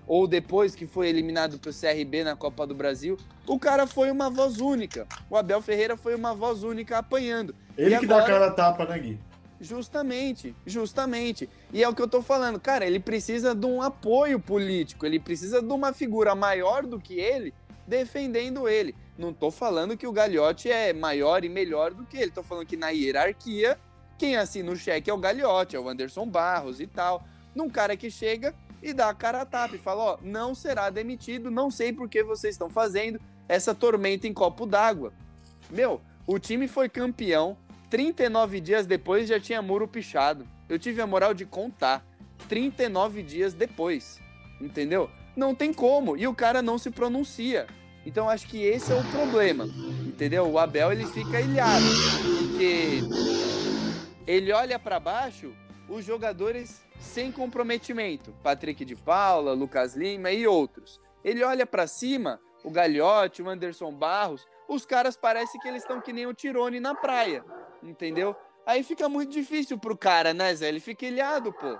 [0.07, 4.29] ou depois que foi eliminado pro CRB na Copa do Brasil, o cara foi uma
[4.29, 5.07] voz única.
[5.29, 7.55] O Abel Ferreira foi uma voz única apanhando.
[7.77, 8.19] Ele e que agora...
[8.19, 9.19] dá a cara tapa, né, Gui?
[9.59, 11.49] Justamente, justamente.
[11.71, 15.19] E é o que eu tô falando, cara, ele precisa de um apoio político, ele
[15.19, 17.53] precisa de uma figura maior do que ele
[17.87, 18.95] defendendo ele.
[19.17, 22.65] Não tô falando que o Gagliotti é maior e melhor do que ele, tô falando
[22.65, 23.79] que na hierarquia,
[24.17, 27.23] quem assina o cheque é o Gagliotti, é o Anderson Barros e tal.
[27.53, 28.53] Num cara que chega
[28.85, 32.07] e dá a cara a tapa e fala: Ó, não será demitido, não sei por
[32.07, 33.19] que vocês estão fazendo
[33.49, 35.11] essa tormenta em copo d'água.
[35.71, 37.57] Meu, o time foi campeão,
[37.89, 40.47] 39 dias depois já tinha muro pichado.
[40.69, 42.05] Eu tive a moral de contar.
[42.47, 44.19] 39 dias depois.
[44.61, 45.09] Entendeu?
[45.35, 46.15] Não tem como.
[46.15, 47.65] E o cara não se pronuncia.
[48.05, 49.65] Então acho que esse é o problema.
[50.05, 50.47] Entendeu?
[50.47, 51.85] O Abel ele fica ilhado.
[52.49, 53.01] Porque
[54.27, 55.51] ele olha para baixo,
[55.89, 58.33] os jogadores sem comprometimento.
[58.43, 60.99] Patrick de Paula, Lucas Lima e outros.
[61.23, 66.01] Ele olha para cima, o Gagliotti, o Anderson Barros, os caras parecem que eles estão
[66.01, 67.43] que nem o Tirone na praia,
[67.83, 68.35] entendeu?
[68.65, 70.67] Aí fica muito difícil pro cara, né, Zé?
[70.67, 71.77] Ele fica ilhado, pô.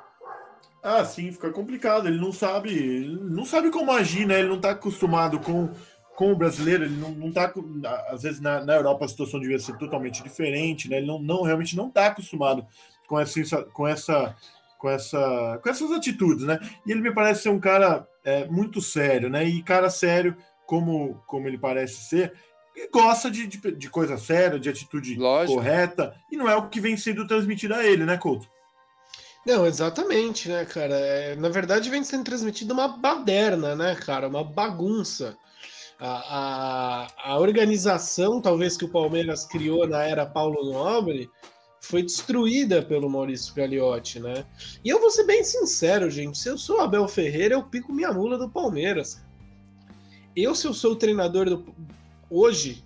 [0.84, 2.08] Ah, sim, fica complicado.
[2.08, 4.40] Ele não sabe, não sabe como agir, né?
[4.40, 5.72] Ele não tá acostumado com,
[6.16, 7.52] com o brasileiro, ele não, não tá.
[8.10, 10.98] Às vezes na, na Europa a situação devia ser totalmente diferente, né?
[10.98, 12.68] Ele não, não realmente não tá acostumado
[13.08, 14.36] com essa, com essa,
[14.78, 16.60] com essa, com essas atitudes, né?
[16.86, 19.44] E ele me parece ser um cara é, muito sério, né?
[19.44, 20.36] E cara sério,
[20.66, 22.34] como, como ele parece ser,
[22.92, 25.58] gosta de, de, de coisa séria, de atitude Lógico.
[25.58, 28.48] correta, e não é o que vem sendo transmitido a ele, né, Couto?
[29.46, 30.96] Não, exatamente, né, cara?
[30.96, 34.28] É, na verdade, vem sendo transmitida uma baderna, né, cara?
[34.28, 35.38] Uma bagunça.
[36.00, 41.30] A, a, a, organização, talvez, que o Palmeiras criou na era Paulo Nobre,
[41.86, 44.44] foi destruída pelo Maurício Gagliotti, né?
[44.84, 46.38] E eu vou ser bem sincero, gente.
[46.38, 49.22] Se eu sou Abel Ferreira, eu pico minha mula do Palmeiras.
[50.36, 51.76] Eu, se eu sou o treinador do,
[52.30, 52.84] hoje,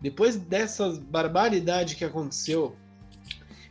[0.00, 2.76] depois dessa barbaridade que aconteceu,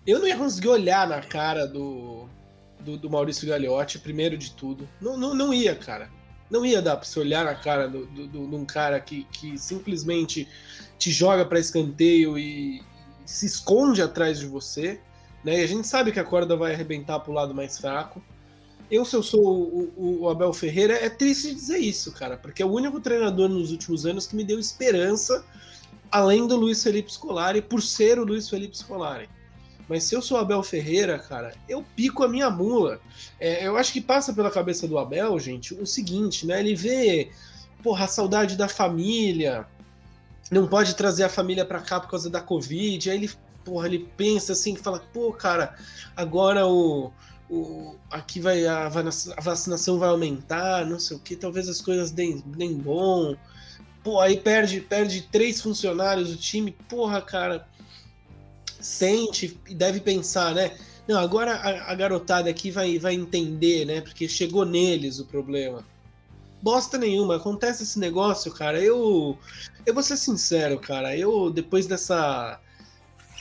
[0.05, 2.27] eu não ia conseguir olhar na cara do,
[2.81, 4.87] do, do Maurício Gagliotti, primeiro de tudo.
[4.99, 6.09] Não, não, não ia, cara.
[6.51, 10.47] Não ia dar pra você olhar na cara de um cara que, que simplesmente
[10.97, 12.83] te joga para escanteio e,
[13.25, 14.99] se esconde atrás de você.
[15.43, 15.59] Né?
[15.59, 18.21] E a gente sabe que a corda vai arrebentar pro lado mais fraco.
[18.89, 22.61] Eu, se eu sou o, o, o, Abel Ferreira, é triste dizer isso, cara, porque
[22.61, 25.43] é o único treinador nos últimos anos que me deu esperança,
[26.11, 29.27] além do Luiz Felipe Scolari, por ser o Luiz Felipe Scolari.
[29.87, 32.99] Mas se eu sou Abel Ferreira, cara, eu pico a minha mula.
[33.39, 36.59] É, eu acho que passa pela cabeça do Abel, gente, o seguinte, né?
[36.59, 37.29] Ele vê,
[37.83, 39.67] porra, a saudade da família,
[40.51, 43.09] não pode trazer a família para cá por causa da Covid.
[43.09, 43.31] Aí ele,
[43.63, 45.75] porra, ele pensa assim, fala, pô, cara,
[46.15, 47.11] agora o,
[47.49, 52.11] o aqui vai a, a vacinação vai aumentar, não sei o que, talvez as coisas
[52.11, 53.35] deem, deem bom.
[54.03, 57.67] Pô, aí perde, perde três funcionários do time, porra, cara
[58.85, 60.71] sente e deve pensar, né?
[61.07, 64.01] Não, agora a, a, garotada aqui vai, vai entender, né?
[64.01, 65.83] Porque chegou neles o problema.
[66.61, 68.79] Bosta nenhuma, acontece esse negócio, cara.
[68.79, 69.37] Eu,
[69.85, 71.15] eu vou ser sincero, cara.
[71.15, 72.59] Eu, depois dessa.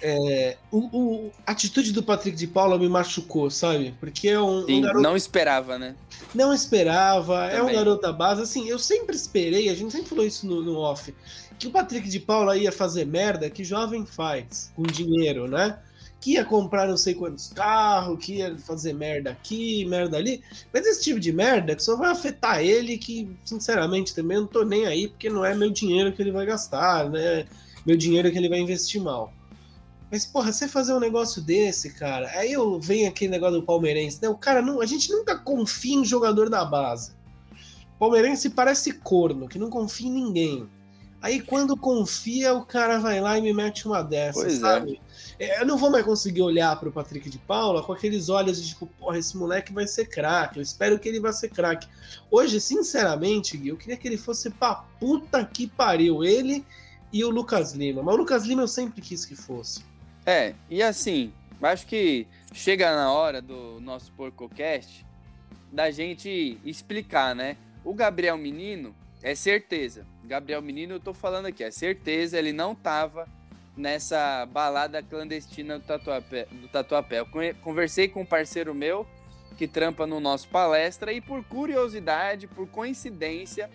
[0.03, 3.95] É, o, o, a atitude do Patrick de Paula me machucou, sabe?
[3.99, 5.03] Porque é um, Sim, um garoto...
[5.03, 5.95] Não esperava, né?
[6.35, 7.57] Não esperava, Também.
[7.57, 8.43] é um garoto da base.
[8.43, 11.15] Assim, eu sempre esperei, a gente sempre falou isso no, no off
[11.59, 15.79] que o Patrick de Paula ia fazer merda que jovem faz com dinheiro, né?
[16.25, 20.43] Que ia comprar não sei quantos carros, que ia fazer merda aqui, merda ali.
[20.73, 24.65] Mas esse tipo de merda que só vai afetar ele, que, sinceramente, também não tô
[24.65, 27.45] nem aí, porque não é meu dinheiro que ele vai gastar, né?
[27.85, 29.35] Meu dinheiro que ele vai investir mal.
[30.11, 34.19] Mas, porra, você fazer um negócio desse, cara, aí eu venho aquele negócio do palmeirense,
[34.23, 34.29] né?
[34.31, 34.81] O cara não.
[34.81, 37.13] A gente nunca confia em jogador da base.
[37.99, 40.67] Palmeirense parece corno, que não confia em ninguém.
[41.21, 44.61] Aí quando confia, o cara vai lá e me mete uma dessas, pois é.
[44.61, 44.95] sabe?
[44.95, 45.04] É.
[45.39, 48.69] Eu não vou mais conseguir olhar para o Patrick de Paula com aqueles olhos de
[48.69, 51.89] tipo, porra, esse moleque vai ser craque, eu espero que ele vá ser craque.
[52.31, 56.65] Hoje, sinceramente, Gui, eu queria que ele fosse pra puta que pariu, ele
[57.13, 58.03] e o Lucas Lima.
[58.03, 59.85] Mas o Lucas Lima eu sempre quis que fosse.
[60.25, 65.05] É, e assim, acho que chega na hora do nosso PorcoCast
[65.73, 67.57] da gente explicar, né?
[67.85, 70.07] O Gabriel Menino, é certeza.
[70.25, 73.29] Gabriel Menino, eu tô falando aqui, é certeza, ele não tava
[73.77, 76.47] nessa balada clandestina do Tatuapé.
[76.51, 77.21] Do Tatuapé.
[77.21, 77.27] Eu
[77.63, 79.07] conversei com um parceiro meu
[79.57, 83.71] que trampa no nosso palestra e por curiosidade, por coincidência,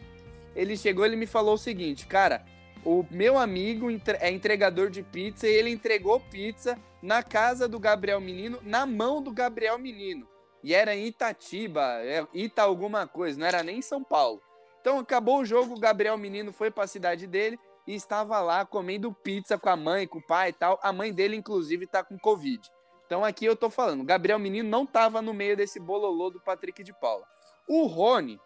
[0.55, 2.45] ele chegou e me falou o seguinte, cara,
[2.83, 3.87] o meu amigo
[4.19, 9.21] é entregador de pizza e ele entregou pizza na casa do Gabriel Menino, na mão
[9.21, 10.27] do Gabriel Menino.
[10.61, 14.41] E era em Itatiba, é, Ita alguma coisa, não era nem em São Paulo.
[14.81, 17.57] Então acabou o jogo, o Gabriel Menino foi para a cidade dele
[17.89, 20.79] e estava lá comendo pizza com a mãe, com o pai e tal.
[20.83, 22.61] A mãe dele, inclusive, está com Covid.
[23.07, 26.39] Então aqui eu tô falando, o Gabriel Menino não estava no meio desse bololô do
[26.39, 27.25] Patrick de Paula.
[27.67, 28.39] O Rony,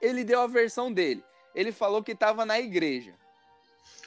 [0.00, 1.22] ele deu a versão dele.
[1.54, 3.14] Ele falou que estava na igreja.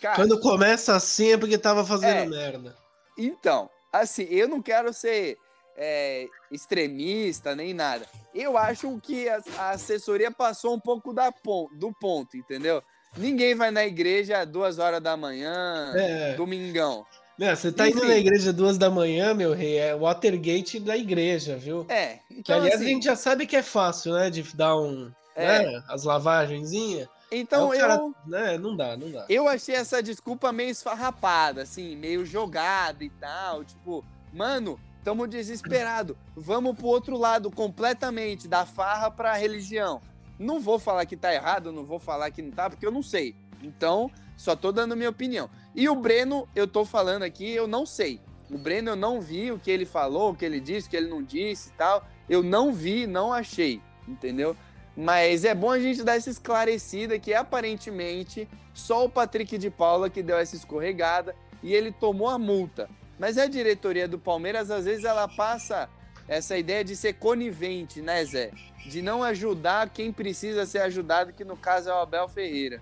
[0.01, 2.75] Cara, Quando começa assim é porque estava fazendo é, merda.
[3.15, 5.37] Então, assim, eu não quero ser
[5.77, 8.07] é, extremista nem nada.
[8.33, 11.31] Eu acho que a, a assessoria passou um pouco da
[11.73, 12.81] do ponto, entendeu?
[13.17, 16.33] Ninguém vai na igreja duas horas da manhã, é.
[16.35, 17.05] domingão.
[17.37, 17.97] Meu, você tá Enfim.
[17.97, 21.85] indo na igreja duas da manhã, meu rei, é Watergate da igreja, viu?
[21.89, 22.19] É.
[22.29, 24.29] Então, que aliás assim, a gente já sabe que é fácil, né?
[24.29, 25.11] De dar um.
[25.35, 25.65] É.
[25.65, 27.09] Né, as lavagenzinhas.
[27.31, 28.15] Então cara, eu.
[28.25, 29.25] Né, não dá, não dá.
[29.27, 33.65] Eu achei essa desculpa meio esfarrapada, assim, meio jogada e tal.
[33.65, 36.17] Tipo, mano, Estamos desesperados.
[36.35, 40.01] Vamos pro outro lado completamente, da farra para a religião.
[40.37, 43.03] Não vou falar que tá errado, não vou falar que não tá, porque eu não
[43.03, 43.35] sei.
[43.63, 45.49] Então, só tô dando minha opinião.
[45.73, 48.19] E o Breno, eu tô falando aqui, eu não sei.
[48.49, 50.97] O Breno eu não vi o que ele falou, o que ele disse, o que
[50.97, 52.05] ele não disse e tal.
[52.29, 54.55] Eu não vi, não achei, entendeu?
[54.95, 60.09] Mas é bom a gente dar essa esclarecida que aparentemente só o Patrick de Paula
[60.09, 62.89] que deu essa escorregada e ele tomou a multa.
[63.17, 65.89] Mas a diretoria do Palmeiras, às vezes, ela passa
[66.27, 68.51] essa ideia de ser conivente, né, Zé?
[68.85, 72.81] De não ajudar quem precisa ser ajudado, que no caso é o Abel Ferreira.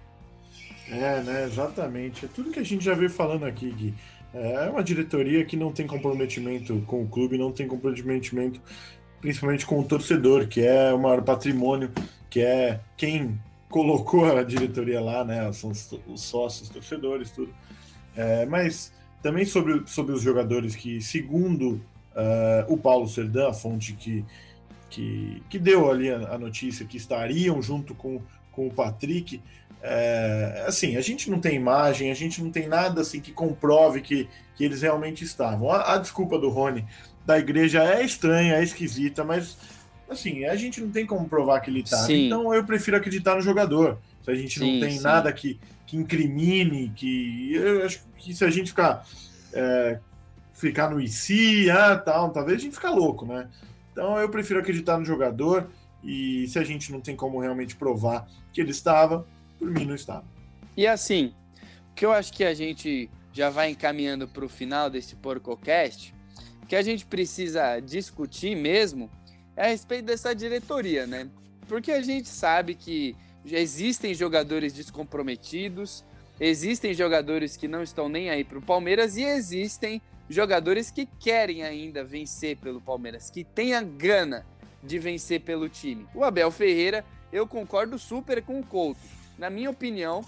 [0.90, 2.26] É, né, exatamente.
[2.26, 3.94] É tudo que a gente já veio falando aqui, Gui.
[4.34, 8.60] É uma diretoria que não tem comprometimento com o clube, não tem comprometimento
[9.22, 11.90] principalmente com o torcedor, que é o maior patrimônio,
[12.30, 13.40] que é quem
[13.70, 15.50] colocou a diretoria lá, né?
[15.54, 17.54] São os sócios, torcedores, tudo.
[18.16, 21.76] É, mas também sobre, sobre os jogadores que, segundo
[22.14, 24.26] uh, o Paulo Serdã, a fonte que,
[24.94, 29.42] que, que deu ali a, a notícia que estariam junto com, com o Patrick,
[29.82, 34.02] é, assim, a gente não tem imagem, a gente não tem nada assim que comprove
[34.02, 35.72] que, que eles realmente estavam.
[35.72, 36.86] A, a desculpa do Rony
[37.26, 39.58] da igreja é estranha, é esquisita, mas
[40.08, 42.14] assim, a gente não tem como provar que ele estava.
[42.14, 43.98] Então eu prefiro acreditar no jogador.
[44.22, 45.04] Se a gente sim, não tem sim.
[45.04, 47.56] nada que, que incrimine, que.
[47.56, 49.06] Eu acho que se a gente ficar.
[49.52, 50.00] É,
[50.54, 53.48] ficar no IC, ah, tal, talvez a gente fica louco, né?
[53.94, 55.70] Então eu prefiro acreditar no jogador
[56.04, 59.26] e se a gente não tem como realmente provar que ele estava,
[59.58, 60.26] por mim não estava.
[60.76, 61.34] E assim,
[61.92, 66.14] o que eu acho que a gente já vai encaminhando para o final desse PorcoCast,
[66.68, 69.10] que a gente precisa discutir mesmo
[69.56, 71.30] é a respeito dessa diretoria, né?
[71.68, 76.04] Porque a gente sabe que existem jogadores descomprometidos,
[76.40, 81.64] existem jogadores que não estão nem aí para o Palmeiras e existem jogadores que querem
[81.64, 84.46] ainda vencer pelo Palmeiras, que têm a gana
[84.82, 86.08] de vencer pelo time.
[86.14, 89.00] O Abel Ferreira, eu concordo super com o Couto.
[89.38, 90.24] Na minha opinião,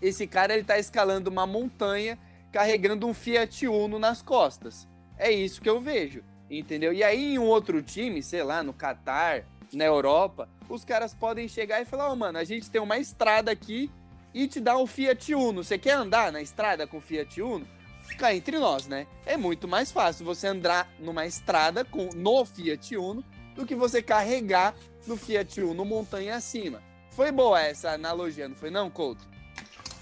[0.00, 2.18] esse cara ele tá escalando uma montanha
[2.50, 4.86] carregando um Fiat Uno nas costas.
[5.16, 6.92] É isso que eu vejo, entendeu?
[6.92, 11.48] E aí em um outro time, sei lá, no Catar, na Europa, os caras podem
[11.48, 13.90] chegar e falar: Ó, oh, mano, a gente tem uma estrada aqui
[14.34, 15.64] e te dá um Fiat Uno.
[15.64, 17.66] Você quer andar na estrada com Fiat Uno?
[18.02, 19.06] Fica entre nós, né?
[19.24, 24.02] É muito mais fácil você andar numa estrada com no Fiat Uno do que você
[24.02, 24.74] carregar
[25.06, 26.82] no Fiat Uno montanha acima.
[27.10, 29.30] Foi boa essa analogia, não foi não, Couto?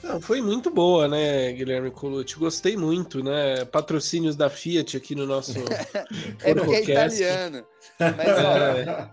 [0.03, 2.37] Não, foi muito boa, né, Guilherme Colucci?
[2.37, 3.65] Gostei muito, né?
[3.67, 5.53] Patrocínios da Fiat aqui no nosso.
[6.43, 7.67] é porque é italiano.
[7.99, 9.13] Mas,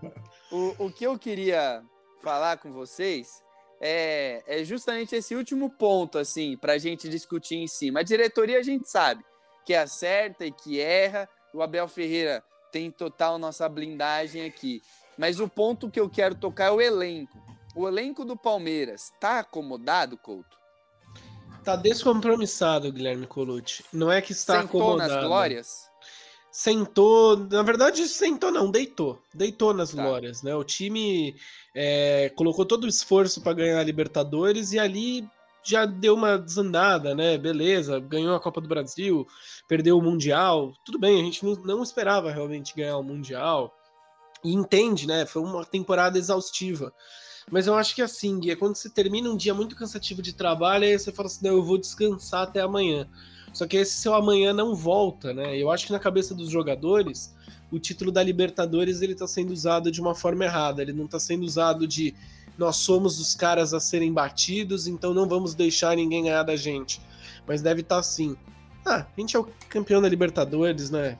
[0.50, 1.82] ó, o, o que eu queria
[2.22, 3.42] falar com vocês
[3.80, 8.00] é, é justamente esse último ponto, assim, para a gente discutir em cima.
[8.00, 9.24] A diretoria a gente sabe
[9.64, 11.28] que acerta e que erra.
[11.52, 14.82] O Abel Ferreira tem total nossa blindagem aqui.
[15.16, 17.38] Mas o ponto que eu quero tocar é o elenco.
[17.74, 20.56] O elenco do Palmeiras tá acomodado, Couto?
[21.64, 23.84] Tá descompromissado, Guilherme Colucci.
[23.92, 25.14] Não é que está Sentou acomodado.
[25.14, 25.87] nas glórias?
[26.58, 29.22] Sentou, na verdade, sentou não, deitou.
[29.32, 30.02] Deitou nas tá.
[30.02, 30.56] glórias, né?
[30.56, 31.36] O time
[31.72, 35.24] é, colocou todo o esforço para ganhar a Libertadores e ali
[35.64, 37.38] já deu uma desandada, né?
[37.38, 39.24] Beleza, ganhou a Copa do Brasil,
[39.68, 40.72] perdeu o Mundial.
[40.84, 43.72] Tudo bem, a gente não, não esperava realmente ganhar o Mundial.
[44.42, 45.26] E entende, né?
[45.26, 46.92] Foi uma temporada exaustiva.
[47.48, 50.86] Mas eu acho que assim, é quando você termina um dia muito cansativo de trabalho,
[50.86, 53.08] aí você fala assim, não, eu vou descansar até amanhã.
[53.52, 55.56] Só que esse seu amanhã não volta, né?
[55.56, 57.34] Eu acho que na cabeça dos jogadores,
[57.70, 60.82] o título da Libertadores ele tá sendo usado de uma forma errada.
[60.82, 62.14] Ele não está sendo usado de
[62.58, 67.00] nós somos os caras a serem batidos, então não vamos deixar ninguém ganhar da gente.
[67.46, 68.36] Mas deve estar tá assim.
[68.84, 71.16] Ah, a gente é o campeão da Libertadores, né?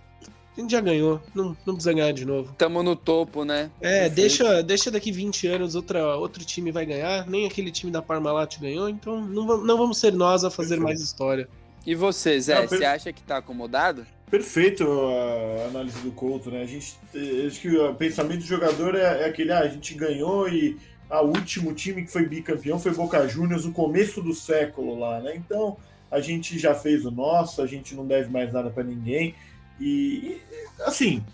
[0.56, 2.52] A gente já ganhou, não, não precisa ganhar de novo.
[2.58, 3.70] Tamo no topo, né?
[3.80, 8.02] É, deixa, deixa daqui 20 anos outra, outro time vai ganhar, nem aquele time da
[8.02, 10.84] Parmalat ganhou, então não, não vamos ser nós a fazer Perfeito.
[10.84, 11.48] mais história.
[11.88, 14.06] E você, Zé, você acha que tá acomodado?
[14.30, 16.60] Perfeito a análise do Couto, né?
[16.60, 16.98] A gente,
[17.46, 20.76] acho que o pensamento do jogador é, é aquele, ah, a gente ganhou e
[21.08, 25.34] a último time que foi bicampeão foi Boca Juniors no começo do século lá, né?
[25.34, 25.78] Então,
[26.10, 29.34] a gente já fez o nosso, a gente não deve mais nada para ninguém.
[29.80, 30.42] E,
[30.80, 31.24] assim,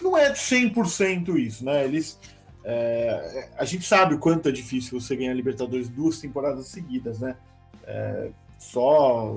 [0.00, 1.84] não é 100% isso, né?
[1.84, 2.20] Eles.
[2.62, 7.36] É, a gente sabe o quanto é difícil você ganhar Libertadores duas temporadas seguidas, né?
[7.84, 8.30] É,
[8.70, 9.34] só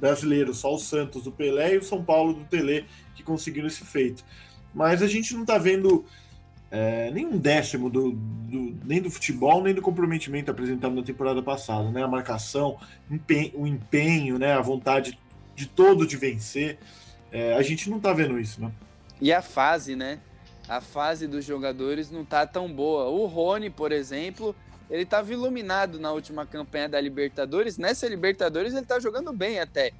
[0.00, 3.84] brasileiro, só o Santos do Pelé e o São Paulo do Tele que conseguiram esse
[3.84, 4.24] feito.
[4.74, 6.04] Mas a gente não tá vendo
[6.70, 11.42] é, nem um décimo do, do, nem do futebol, nem do comprometimento apresentado na temporada
[11.42, 12.02] passada, né?
[12.02, 12.78] A marcação,
[13.54, 14.54] o empenho, né?
[14.54, 15.18] A vontade
[15.54, 16.78] de todo de vencer.
[17.30, 18.72] É, a gente não tá vendo isso, né?
[19.20, 20.18] E a fase, né?
[20.68, 23.04] a fase dos jogadores não tá tão boa.
[23.08, 24.54] O Rony, por exemplo,
[24.92, 27.78] ele estava iluminado na última campanha da Libertadores.
[27.78, 29.90] Nessa Libertadores ele tá jogando bem até.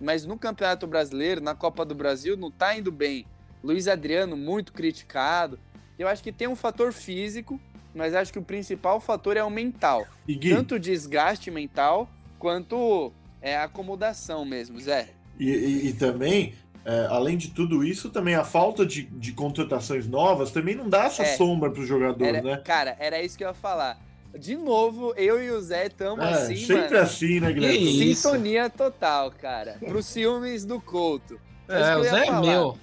[0.00, 3.24] Mas no Campeonato Brasileiro, na Copa do Brasil, não tá indo bem.
[3.62, 5.56] Luiz Adriano, muito criticado.
[5.96, 7.60] Eu acho que tem um fator físico,
[7.94, 10.04] mas acho que o principal fator é o mental.
[10.26, 15.10] Gui, Tanto desgaste mental quanto é, acomodação mesmo, Zé.
[15.38, 20.08] E, e, e também, é, além de tudo isso, também a falta de, de contratações
[20.08, 21.36] novas também não dá essa É.
[21.36, 22.56] sombra pro jogador, Era- né?
[22.64, 23.98] Cara, era isso que eu ia falar.
[24.38, 26.98] De novo, eu e o Zé estamos É, assim, sempre mano.
[26.98, 28.10] assim, né, Que Guilherme?
[28.10, 28.22] isso?
[28.22, 29.76] Sintonia total, cara.
[29.80, 31.40] Pros ciúmes do Couto.
[31.68, 32.40] É isso É, que o eu ia Zé é falar.
[32.40, 32.78] meu.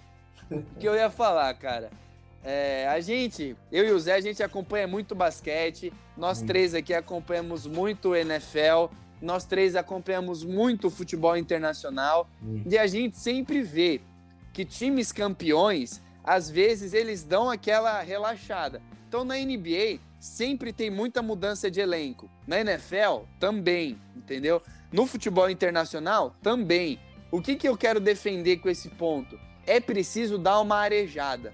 [0.52, 1.90] O que eu ia falar, cara?
[2.44, 5.92] É, a gente, eu e o Zé, a gente acompanha muito basquete.
[6.16, 6.48] Nós Muito.
[6.48, 8.88] três aqui acompanhamos muito o NFL.
[9.22, 12.30] Nós três acompanhamos muito o futebol internacional.
[12.42, 12.72] Muito.
[12.72, 14.00] E a gente sempre vê
[14.54, 18.82] que times campeões, às vezes, eles dão aquela relaxada.
[19.08, 22.30] Então, na NBA, sempre tem muita mudança de elenco.
[22.46, 24.62] Na NFL, também, entendeu?
[24.92, 27.00] No futebol internacional, também.
[27.32, 29.40] O que, que eu quero defender com esse ponto?
[29.66, 31.54] É preciso dar uma arejada.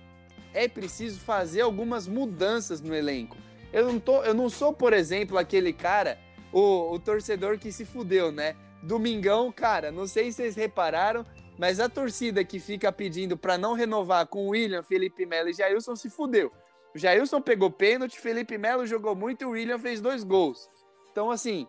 [0.55, 3.38] É preciso fazer algumas mudanças no elenco.
[3.71, 6.17] Eu não, tô, eu não sou, por exemplo, aquele cara,
[6.51, 8.55] o, o torcedor que se fudeu, né?
[8.82, 11.24] Domingão, cara, não sei se vocês repararam,
[11.58, 15.95] mas a torcida que fica pedindo para não renovar com William, Felipe Melo e Jailson
[15.95, 16.51] se fudeu.
[16.93, 20.70] O Jailson pegou pênalti, Felipe Melo jogou muito e o William fez dois gols.
[21.12, 21.68] Então, assim,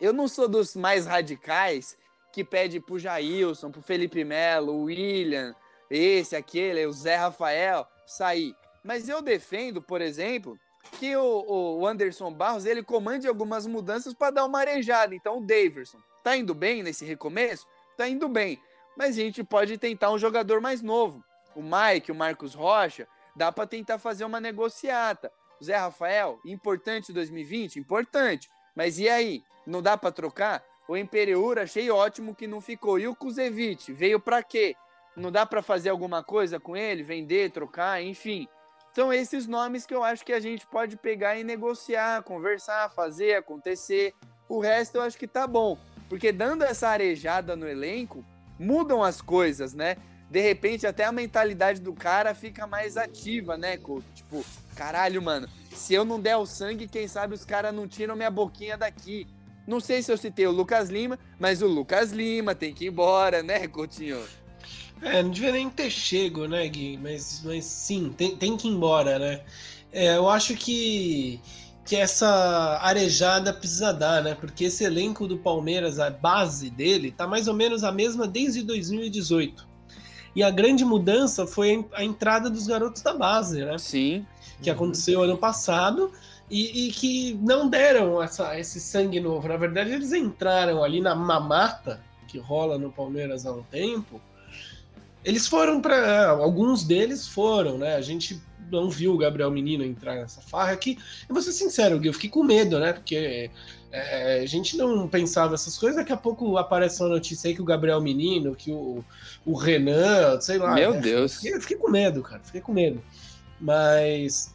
[0.00, 1.96] eu não sou dos mais radicais
[2.32, 5.54] que pede pro Jailson, pro Felipe Melo, o William,
[5.90, 8.54] esse, aquele, o Zé Rafael sair.
[8.82, 10.58] Mas eu defendo, por exemplo,
[10.98, 15.14] que o, o Anderson Barros ele comande algumas mudanças para dar uma arejada.
[15.14, 17.66] Então, o Daverson tá indo bem nesse recomeço?
[17.96, 18.60] Tá indo bem.
[18.96, 21.24] Mas a gente pode tentar um jogador mais novo.
[21.54, 25.30] O Mike, o Marcos Rocha, dá para tentar fazer uma negociata.
[25.60, 27.78] O Zé Rafael, importante 2020?
[27.78, 28.50] Importante.
[28.74, 29.42] Mas e aí?
[29.66, 30.64] Não dá para trocar?
[30.88, 32.98] O Imperiur achei ótimo que não ficou.
[32.98, 34.74] E o Kuzevic veio para quê?
[35.16, 38.48] Não dá para fazer alguma coisa com ele, vender, trocar, enfim.
[38.94, 43.36] São esses nomes que eu acho que a gente pode pegar e negociar, conversar, fazer
[43.36, 44.14] acontecer.
[44.48, 45.78] O resto eu acho que tá bom,
[46.08, 48.24] porque dando essa arejada no elenco,
[48.62, 49.96] mudam as coisas, né?
[50.30, 54.06] De repente até a mentalidade do cara fica mais ativa, né, Couto?
[54.14, 54.44] Tipo,
[54.74, 58.30] caralho, mano, se eu não der o sangue, quem sabe os caras não tiram minha
[58.30, 59.26] boquinha daqui.
[59.66, 62.88] Não sei se eu citei o Lucas Lima, mas o Lucas Lima tem que ir
[62.88, 64.22] embora, né, Coutinho?
[65.02, 66.96] É, não devia nem ter chego, né, Gui?
[66.96, 69.42] Mas, mas sim, tem, tem que ir embora, né?
[69.92, 71.40] É, eu acho que,
[71.84, 74.34] que essa arejada precisa dar, né?
[74.34, 78.62] Porque esse elenco do Palmeiras, a base dele, tá mais ou menos a mesma desde
[78.62, 79.66] 2018.
[80.34, 83.76] E a grande mudança foi a entrada dos garotos da base, né?
[83.78, 84.24] Sim.
[84.62, 86.12] que aconteceu ano passado
[86.48, 89.48] e, e que não deram essa, esse sangue novo.
[89.48, 94.20] Na verdade, eles entraram ali na mamata que rola no Palmeiras há um tempo.
[95.24, 97.96] Eles foram para alguns deles foram, né?
[97.96, 98.40] A gente
[98.72, 100.98] não viu o Gabriel Menino entrar nessa farra aqui.
[101.28, 102.92] Eu vou ser sincero, Gui, eu fiquei com medo, né?
[102.92, 103.50] Porque
[103.92, 105.96] é, a gente não pensava essas coisas.
[105.96, 109.04] Daqui a pouco aparece uma notícia aí que o Gabriel Menino, que o,
[109.44, 110.74] o Renan, sei lá.
[110.74, 111.00] Meu né?
[111.00, 111.34] Deus.
[111.34, 112.40] Fiquei, fiquei com medo, cara.
[112.42, 113.02] Fiquei com medo.
[113.60, 114.52] Mas,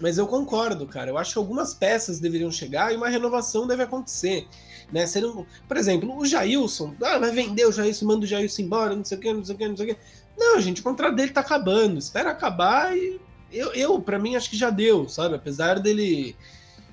[0.00, 1.10] mas eu concordo, cara.
[1.10, 4.46] Eu acho que algumas peças deveriam chegar e uma renovação deve acontecer.
[4.92, 5.06] Né?
[5.06, 6.94] Você não- por exemplo, o Jailson.
[7.02, 9.54] Ah, vai vender o Jailson, manda o Jailson embora, não sei o que, não sei
[9.54, 10.00] o que, não sei o que.
[10.36, 11.98] Não, gente, o contrato dele tá acabando.
[11.98, 13.18] Espera acabar e
[13.54, 15.34] eu, eu para mim, acho que já deu, sabe?
[15.34, 16.36] Apesar dele,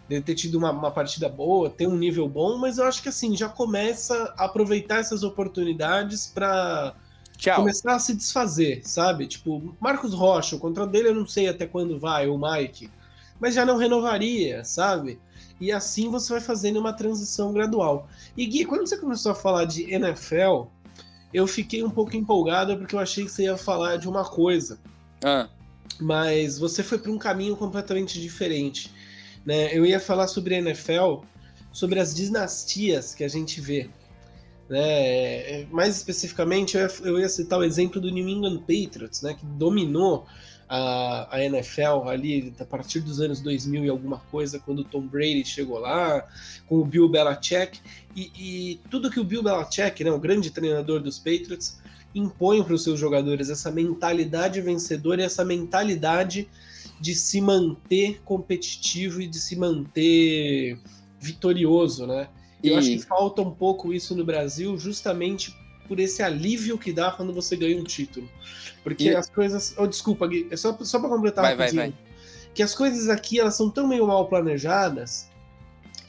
[0.07, 3.09] dele ter tido uma, uma partida boa, ter um nível bom, mas eu acho que
[3.09, 6.93] assim, já começa a aproveitar essas oportunidades para
[7.55, 9.27] começar a se desfazer, sabe?
[9.27, 12.89] Tipo, Marcos Rocha, o contrato dele eu não sei até quando vai, o Mike,
[13.39, 15.19] mas já não renovaria, sabe?
[15.59, 18.07] E assim você vai fazendo uma transição gradual.
[18.37, 20.65] E Gui, quando você começou a falar de NFL,
[21.33, 24.79] eu fiquei um pouco empolgado porque eu achei que você ia falar de uma coisa,
[25.23, 25.47] Ah,
[25.99, 28.91] mas você foi para um caminho completamente diferente.
[29.45, 29.75] Né?
[29.75, 31.23] Eu ia falar sobre a NFL,
[31.71, 33.89] sobre as dinastias que a gente vê.
[34.69, 35.65] Né?
[35.65, 39.33] Mais especificamente, eu ia, eu ia citar o exemplo do New England Patriots, né?
[39.33, 40.25] que dominou
[40.73, 45.01] a, a NFL ali a partir dos anos 2000 e alguma coisa, quando o Tom
[45.01, 46.25] Brady chegou lá,
[46.65, 47.81] com o Bill Belichick.
[48.15, 51.80] E, e tudo que o Bill Belichick, né, o grande treinador dos Patriots,
[52.13, 56.49] impõe para os seus jogadores essa mentalidade vencedora e essa mentalidade
[56.99, 60.77] de se manter competitivo e de se manter
[61.19, 62.27] vitorioso, né?
[62.63, 65.55] E eu acho que falta um pouco isso no Brasil, justamente
[65.87, 68.29] por esse alívio que dá quando você ganha um título.
[68.83, 69.73] Porque E- as coisas.
[69.77, 71.97] Oh, desculpa, Gui, é só, só pra completar Vai, vai, rapidinho.
[72.53, 75.30] Que as coisas aqui elas são tão meio mal planejadas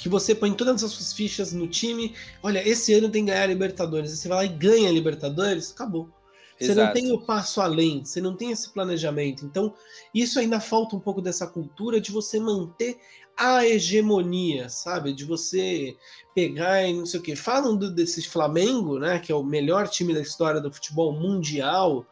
[0.03, 2.12] que você põe todas as suas fichas no time.
[2.42, 4.11] Olha, esse ano tem que ganhar a Libertadores.
[4.11, 6.11] Você vai lá e ganha a Libertadores, acabou.
[6.59, 6.94] Você não Exato.
[6.94, 9.44] tem o passo além, você não tem esse planejamento.
[9.44, 9.74] Então,
[10.12, 12.98] isso ainda falta um pouco dessa cultura de você manter
[13.36, 15.12] a hegemonia, sabe?
[15.12, 15.96] De você
[16.34, 17.36] pegar e não sei o quê.
[17.36, 19.20] Falam do, desse Flamengo, né?
[19.20, 22.05] Que é o melhor time da história do futebol mundial,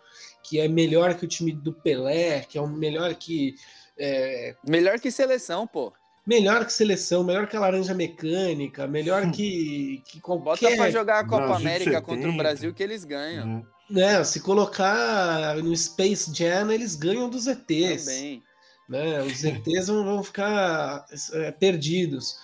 [0.44, 3.56] que é melhor que o time do Pelé, que é o melhor que.
[3.98, 5.92] é, Melhor que seleção, pô.
[6.30, 10.76] Melhor que seleção, melhor que a laranja mecânica, melhor que, que Bota qualquer.
[10.76, 12.38] pra jogar a Copa Brasil América contra o 70.
[12.38, 13.46] Brasil que eles ganham.
[13.46, 13.62] né?
[13.90, 18.04] né, se colocar no Space Jam, eles ganham dos ETs.
[18.04, 18.42] Também.
[18.88, 19.20] né?
[19.22, 22.36] Os ETs vão, vão ficar é, perdidos.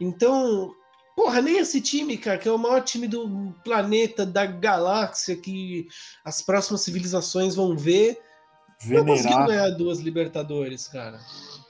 [0.00, 0.74] Então,
[1.14, 5.86] porra, nem esse time, cara, que é o maior time do planeta, da galáxia, que
[6.24, 8.18] as próximas civilizações vão ver,
[8.84, 9.46] não conseguiu Venerar.
[9.46, 11.20] ganhar duas Libertadores, cara.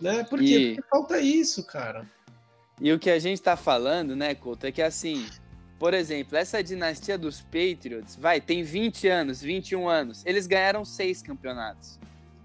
[0.00, 0.24] Né?
[0.24, 0.44] Por quê?
[0.44, 2.06] E- Porque falta isso, cara.
[2.80, 5.26] E o que a gente tá falando, né, Couto, é que assim,
[5.78, 11.20] por exemplo, essa dinastia dos Patriots, vai, tem 20 anos, 21 anos, eles ganharam seis
[11.20, 11.98] campeonatos.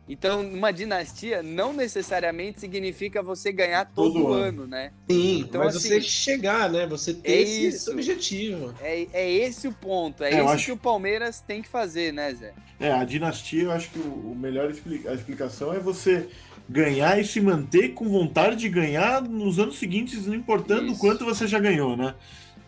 [0.09, 4.43] Então, uma dinastia não necessariamente significa você ganhar todo, Todo ano.
[4.63, 4.67] ano.
[4.67, 4.91] né?
[5.09, 6.85] Sim, Então, mas assim, você chegar, né?
[6.87, 7.91] Você ter é esse, isso.
[7.91, 8.75] objetivo.
[8.81, 11.69] É, é esse o ponto, é, É, eu isso acho- que o Palmeiras tem que
[11.69, 12.53] fazer, né, Zé?
[12.81, 16.27] É, a dinastia, eu acho que o, o melhor expli- a explicação é você
[16.69, 21.25] ganhar e se manter com vontade de ganhar nos anos seguintes, não importando o quanto
[21.25, 22.15] você já ganhou, né?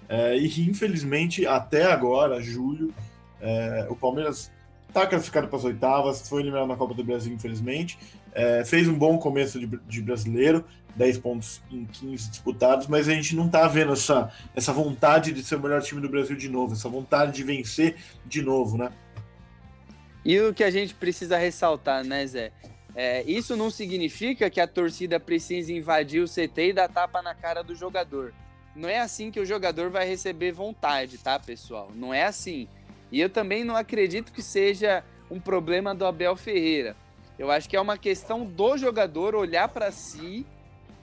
[0.07, 2.93] É, e infelizmente, até agora, julho,
[3.41, 4.51] é, o Palmeiras
[4.93, 7.97] tá classificado para as oitavas, foi eliminado na Copa do Brasil, infelizmente.
[8.33, 10.63] É, fez um bom começo de, de brasileiro,
[10.95, 15.43] 10 pontos em 15 disputados, mas a gente não tá vendo essa, essa vontade de
[15.43, 18.89] ser o melhor time do Brasil de novo, essa vontade de vencer de novo, né?
[20.23, 22.51] E o que a gente precisa ressaltar, né, Zé?
[22.95, 27.35] É, isso não significa que a torcida precisa invadir o CT e dar tapa na
[27.35, 28.33] cara do jogador.
[28.73, 31.91] Não é assim que o jogador vai receber vontade, tá, pessoal?
[31.93, 32.67] Não é assim.
[33.11, 36.95] E eu também não acredito que seja um problema do Abel Ferreira.
[37.37, 40.45] Eu acho que é uma questão do jogador olhar para si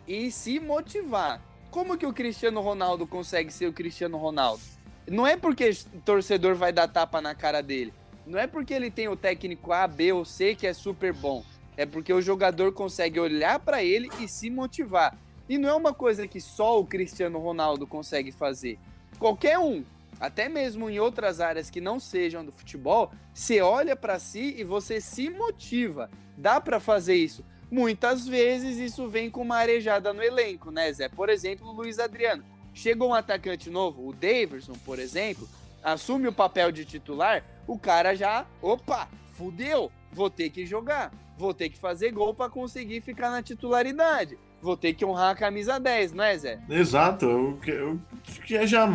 [0.09, 1.43] e se motivar.
[1.71, 4.63] Como que o Cristiano Ronaldo consegue ser o Cristiano Ronaldo?
[5.09, 7.93] Não é porque o torcedor vai dar tapa na cara dele.
[8.27, 11.45] Não é porque ele tem o técnico A, B ou C que é super bom.
[11.77, 15.17] É porque o jogador consegue olhar para ele e se motivar.
[15.49, 18.79] E não é uma coisa que só o Cristiano Ronaldo consegue fazer.
[19.19, 19.85] Qualquer um,
[20.21, 24.65] até mesmo em outras áreas que não sejam do futebol, você olha para si e
[24.65, 26.11] você se motiva.
[26.37, 27.45] Dá para fazer isso.
[27.71, 31.09] Muitas vezes isso vem com uma arejada no elenco, né, Zé?
[31.09, 32.45] Por exemplo, o Luiz Adriano.
[32.75, 35.49] Chega um atacante novo, o Daverson, por exemplo,
[35.83, 41.53] assume o papel de titular, o cara já, opa, fudeu, vou ter que jogar, vou
[41.55, 45.79] ter que fazer gol para conseguir ficar na titularidade, vou ter que honrar a camisa
[45.81, 46.61] 10, não é, Zé?
[46.69, 48.01] Exato, o que, o
[48.47, 48.87] que é já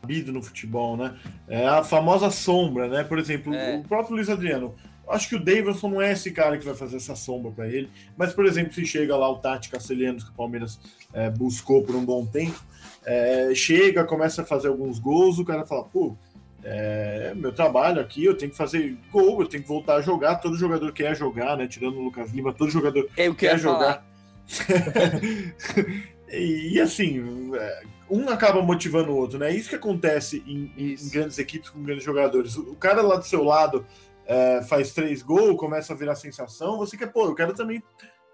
[0.00, 1.16] sabido no futebol, né?
[1.48, 3.04] É a famosa sombra, né?
[3.04, 3.76] Por exemplo, É.
[3.78, 4.74] o próprio Luiz Adriano.
[5.08, 7.90] Acho que o Davidson não é esse cara que vai fazer essa sombra para ele.
[8.16, 10.78] Mas, por exemplo, se chega lá o Tati Castelhanos, que o Palmeiras
[11.12, 12.58] é, buscou por um bom tempo,
[13.04, 16.16] é, chega, começa a fazer alguns gols, o cara fala, pô,
[16.64, 20.36] é meu trabalho aqui, eu tenho que fazer gol, eu tenho que voltar a jogar.
[20.36, 21.66] Todo jogador quer jogar, né?
[21.68, 24.04] Tirando o Lucas Lima, todo jogador Eu quer jogar.
[26.30, 29.54] e, assim, é, um acaba motivando o outro, né?
[29.54, 32.56] Isso que acontece em, em- grandes equipes com grandes jogadores.
[32.56, 33.86] O, cara lá do seu lado
[34.26, 37.82] é, faz três gols, começa a virar sensação, você quer, pô, eu quero também.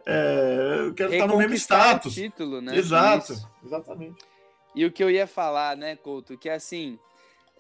[0.07, 2.15] é, eu quero estar no mesmo status.
[2.15, 2.77] título, né?
[2.77, 3.49] Exato, Isso.
[3.65, 4.25] exatamente.
[4.75, 6.97] E o que eu ia falar, né, Couto, que assim,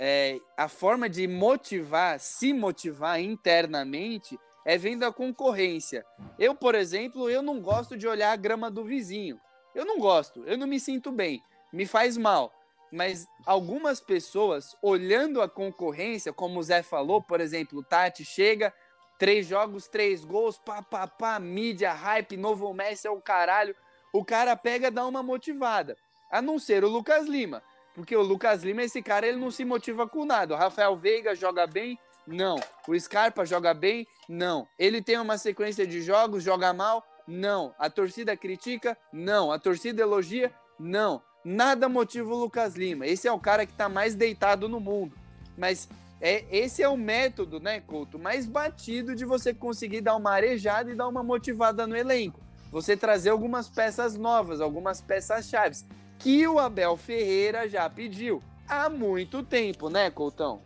[0.02, 6.06] é, a forma de motivar, se motivar internamente, é vendo a concorrência.
[6.38, 9.38] Eu, por exemplo, eu não gosto de olhar a grama do vizinho.
[9.74, 12.50] Eu não gosto, eu não me sinto bem, me faz mal.
[12.90, 18.72] Mas algumas pessoas, olhando a concorrência, como o Zé falou, por exemplo, o Tati chega,
[19.18, 23.76] três jogos, três gols, pá, pá, pá, mídia, hype, novo Messi é o caralho.
[24.14, 25.94] O cara pega, dá uma motivada.
[26.32, 27.62] A não ser o Lucas Lima.
[28.00, 30.54] Porque o Lucas Lima, esse cara, ele não se motiva com nada.
[30.54, 31.98] O Rafael Veiga joga bem?
[32.26, 32.58] Não.
[32.88, 34.06] O Scarpa joga bem?
[34.26, 34.66] Não.
[34.78, 37.04] Ele tem uma sequência de jogos, joga mal?
[37.28, 37.74] Não.
[37.78, 38.96] A torcida critica?
[39.12, 39.52] Não.
[39.52, 40.50] A torcida elogia?
[40.78, 41.22] Não.
[41.44, 43.06] Nada motiva o Lucas Lima.
[43.06, 45.14] Esse é o cara que tá mais deitado no mundo.
[45.58, 45.86] Mas
[46.22, 50.90] é, esse é o método, né, Couto, mais batido de você conseguir dar uma arejada
[50.90, 52.40] e dar uma motivada no elenco.
[52.72, 55.84] Você trazer algumas peças novas, algumas peças chaves
[56.20, 58.42] que o Abel Ferreira já pediu.
[58.68, 60.60] há muito tempo, né, Coutão?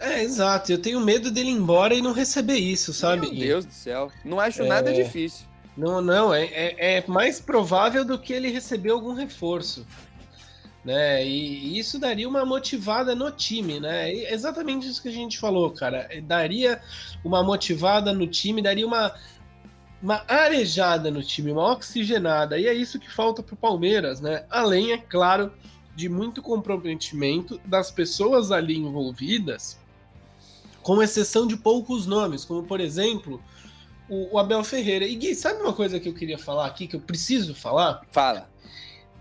[0.00, 0.72] É, exato.
[0.72, 3.30] Eu tenho medo dele ir embora e não receber isso, sabe?
[3.30, 4.10] Meu Deus do céu.
[4.24, 4.66] Não acho é...
[4.66, 5.46] nada difícil.
[5.76, 9.84] Não, não, é, é, é, mais provável do que ele receber algum reforço.
[10.84, 11.26] Né?
[11.26, 14.10] E, e isso daria uma motivada no time, né?
[14.10, 16.08] É exatamente isso que a gente falou, cara.
[16.22, 16.80] Daria
[17.24, 19.12] uma motivada no time, daria uma,
[20.04, 22.58] uma arejada no time, uma oxigenada.
[22.58, 24.44] E é isso que falta pro Palmeiras, né?
[24.50, 25.50] Além, é claro,
[25.96, 29.80] de muito comprometimento das pessoas ali envolvidas,
[30.82, 33.42] com exceção de poucos nomes, como por exemplo
[34.06, 35.06] o, o, Abel Ferreira.
[35.06, 38.02] E Gui, sabe uma coisa que eu queria falar aqui, que eu preciso falar?
[38.12, 38.50] Fala.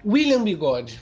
[0.06, 1.02] William Bigode.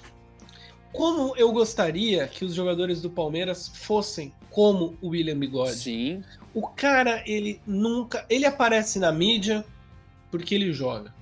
[0.93, 5.75] Como eu gostaria que os jogadores do Palmeiras fossem como o William Bigode.
[5.75, 6.23] Sim.
[6.53, 8.25] O cara, ele nunca.
[8.29, 9.65] Ele aparece na mídia
[10.29, 11.13] porque ele joga.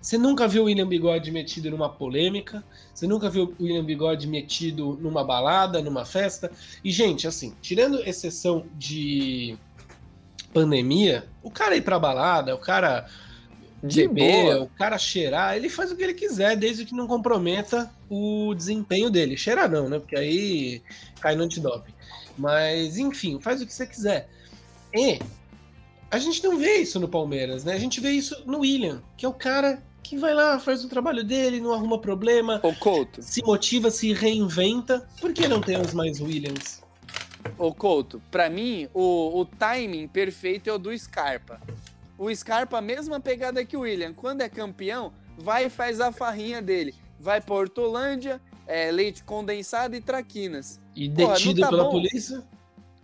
[0.00, 4.26] Você nunca viu o William Bigode metido numa polêmica, você nunca viu o William Bigode
[4.26, 6.50] metido numa balada, numa festa.
[6.82, 9.58] E, gente, assim, tirando exceção de
[10.54, 13.06] pandemia, o cara ir pra balada, o cara
[13.82, 14.62] de beber, boa.
[14.64, 19.10] o cara cheirar, ele faz o que ele quiser, desde que não comprometa o desempenho
[19.10, 19.36] dele.
[19.36, 19.98] Cheirar não, né?
[19.98, 20.82] Porque aí
[21.20, 21.92] cai no antidoping.
[22.36, 24.28] Mas, enfim, faz o que você quiser.
[24.94, 25.18] E
[26.10, 27.74] a gente não vê isso no Palmeiras, né?
[27.74, 30.88] A gente vê isso no William, que é o cara que vai lá, faz o
[30.88, 32.60] trabalho dele, não arruma problema.
[32.64, 33.22] O Couto.
[33.22, 35.06] Se motiva, se reinventa.
[35.20, 36.82] Por que não temos mais Williams?
[37.56, 41.60] Ô Couto, pra mim, o, o timing perfeito é o do Scarpa.
[42.20, 44.12] O Scarpa, a mesma pegada que o William.
[44.12, 46.94] Quando é campeão, vai e faz a farrinha dele.
[47.18, 50.78] Vai pra Hortolândia, é, leite condensado e traquinas.
[50.94, 51.90] E detido Porra, tá pela bom.
[51.92, 52.44] polícia?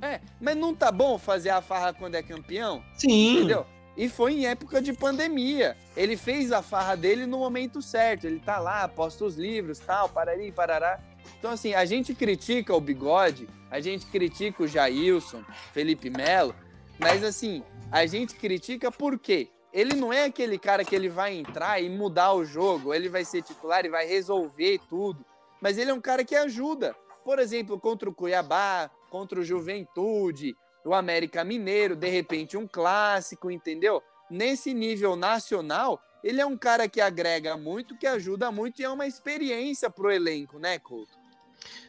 [0.03, 2.85] É, mas não tá bom fazer a farra quando é campeão?
[2.93, 3.37] Sim.
[3.39, 3.65] Entendeu?
[3.97, 5.79] E foi em época de pandemia.
[5.97, 8.27] Ele fez a farra dele no momento certo.
[8.27, 11.01] Ele tá lá, posta os livros, tal, parari, parará.
[11.39, 15.43] Então, assim, a gente critica o Bigode, a gente critica o Jailson,
[15.73, 16.55] Felipe Melo,
[16.99, 19.49] mas, assim, a gente critica por quê?
[19.73, 23.25] Ele não é aquele cara que ele vai entrar e mudar o jogo, ele vai
[23.25, 25.25] ser titular e vai resolver tudo,
[25.61, 26.95] mas ele é um cara que ajuda.
[27.25, 33.51] Por exemplo, contra o Cuiabá, contra o Juventude, o América Mineiro, de repente um clássico,
[33.51, 34.03] entendeu?
[34.31, 38.89] Nesse nível nacional, ele é um cara que agrega muito, que ajuda muito e é
[38.89, 41.16] uma experiência pro elenco, né, Couto?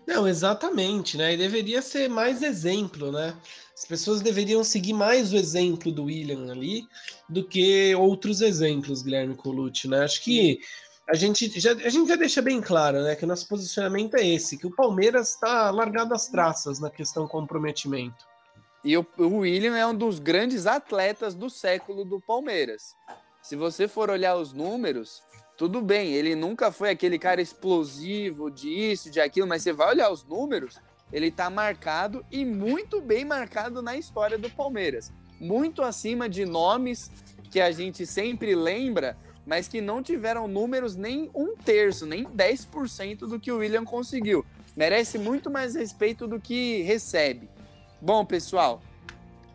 [0.05, 1.33] Não, exatamente, né?
[1.33, 3.35] E deveria ser mais exemplo, né?
[3.77, 6.87] As pessoas deveriam seguir mais o exemplo do William ali
[7.29, 10.03] do que outros exemplos, Guilherme Colucci, né?
[10.03, 10.59] Acho que
[11.09, 14.27] a gente já, a gente já deixa bem claro, né, que o nosso posicionamento é
[14.27, 18.25] esse, que o Palmeiras está largado as traças na questão comprometimento.
[18.83, 22.93] E o, o William é um dos grandes atletas do século do Palmeiras.
[23.41, 25.23] Se você for olhar os números,
[25.57, 30.11] tudo bem, ele nunca foi aquele cara explosivo disso, de aquilo, mas você vai olhar
[30.11, 30.79] os números,
[31.11, 35.11] ele tá marcado e muito bem marcado na história do Palmeiras.
[35.39, 37.11] Muito acima de nomes
[37.49, 43.19] que a gente sempre lembra, mas que não tiveram números nem um terço, nem 10%
[43.19, 44.45] do que o William conseguiu.
[44.75, 47.49] Merece muito mais respeito do que recebe.
[47.99, 48.79] Bom, pessoal,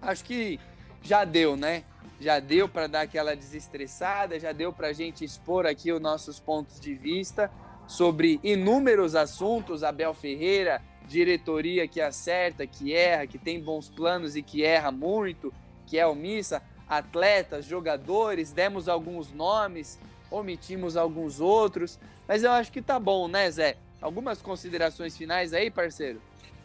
[0.01, 0.59] acho que
[1.01, 1.85] já deu, né?
[2.23, 6.39] Já deu para dar aquela desestressada, já deu para a gente expor aqui os nossos
[6.39, 7.51] pontos de vista
[7.85, 9.83] sobre inúmeros assuntos.
[9.83, 15.53] Abel Ferreira, diretoria que acerta, que erra, que tem bons planos e que erra muito,
[15.85, 19.99] que é omissa, atletas, jogadores, demos alguns nomes,
[20.31, 21.99] omitimos alguns outros,
[22.29, 23.77] mas eu acho que tá bom, né, Zé?
[24.01, 26.23] Algumas considerações finais aí, parceiro?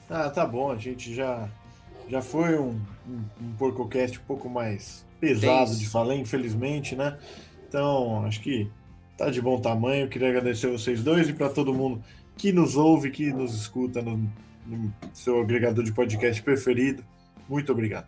[0.07, 1.49] Ah, tá bom, a gente já
[2.07, 7.17] já foi um, um, um PorcoCast um pouco mais pesado de falar, infelizmente, né?
[7.67, 8.69] Então, acho que
[9.17, 10.07] tá de bom tamanho.
[10.07, 12.03] Queria agradecer a vocês dois e para todo mundo
[12.37, 14.17] que nos ouve, que nos escuta no,
[14.65, 17.03] no, seu agregador de podcast preferido.
[17.49, 18.07] Muito obrigado.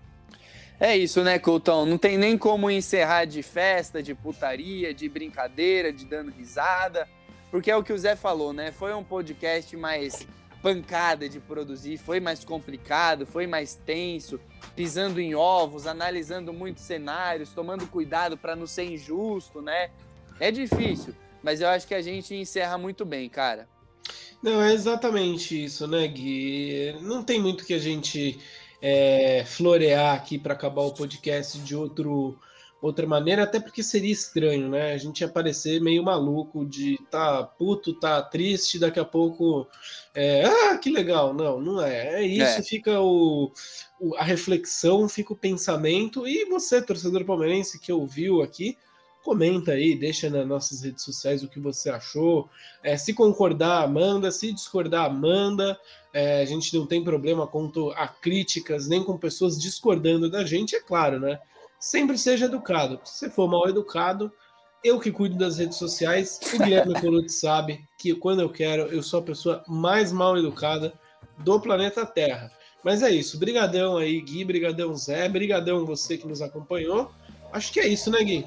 [0.80, 1.86] É isso, né, Coutão?
[1.86, 7.06] Não tem nem como encerrar de festa, de putaria, de brincadeira, de dando risada,
[7.52, 8.72] porque é o que o Zé falou, né?
[8.72, 10.26] Foi um podcast mais
[10.62, 14.40] pancada de produzir, foi mais complicado, foi mais tenso,
[14.76, 19.90] pisando em ovos, analisando muitos cenários, tomando cuidado para não ser injusto, né?
[20.40, 23.68] É difícil, mas eu acho que a gente encerra muito bem, cara.
[24.42, 26.96] Não, é exatamente isso, né, Gui?
[27.02, 28.40] Não tem muito que a gente
[28.82, 32.38] é, florear aqui para acabar o podcast de outro
[32.82, 34.94] outra maneira, até porque seria estranho, né?
[34.94, 39.68] A gente ia parecer meio maluco de tá puto, tá triste, daqui a pouco
[40.14, 41.34] é, ah, que legal.
[41.34, 42.22] Não, não é.
[42.22, 42.64] É isso, é.
[42.64, 43.52] fica o,
[44.00, 48.78] o, a reflexão, fica o pensamento, e você, torcedor palmeirense que ouviu aqui,
[49.24, 52.50] comenta aí, deixa nas nossas redes sociais o que você achou.
[52.82, 54.32] É, se concordar, manda.
[54.32, 55.80] Se discordar, manda.
[56.14, 60.76] É, a gente não tem problema quanto a críticas, nem com pessoas discordando da gente,
[60.76, 61.40] é claro, né?
[61.80, 63.00] Sempre seja educado.
[63.06, 64.32] Se você for mal educado,
[64.84, 69.02] eu que cuido das redes sociais, o Guilherme Colucci sabe que quando eu quero, eu
[69.02, 70.94] sou a pessoa mais mal educada
[71.38, 72.52] do planeta Terra.
[72.84, 73.38] Mas é isso.
[73.38, 74.44] Brigadão aí, Gui.
[74.46, 75.28] Brigadão, Zé.
[75.28, 77.12] Brigadão você que nos acompanhou.
[77.52, 78.46] Acho que é isso, né, Gui?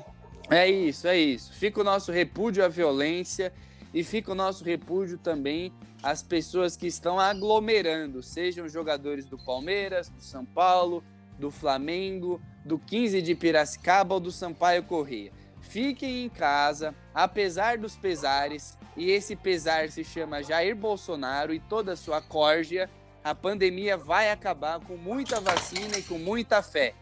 [0.51, 1.53] É isso, é isso.
[1.53, 3.53] Fica o nosso repúdio à violência
[3.93, 5.73] e fica o nosso repúdio também
[6.03, 11.05] às pessoas que estão aglomerando, sejam jogadores do Palmeiras, do São Paulo,
[11.39, 15.33] do Flamengo, do 15 de Piracicaba ou do Sampaio Corrêa.
[15.61, 21.93] Fiquem em casa, apesar dos pesares, e esse pesar se chama Jair Bolsonaro e toda
[21.93, 22.91] a sua córdia.
[23.25, 26.95] A pandemia vai acabar com muita vacina e com muita fé.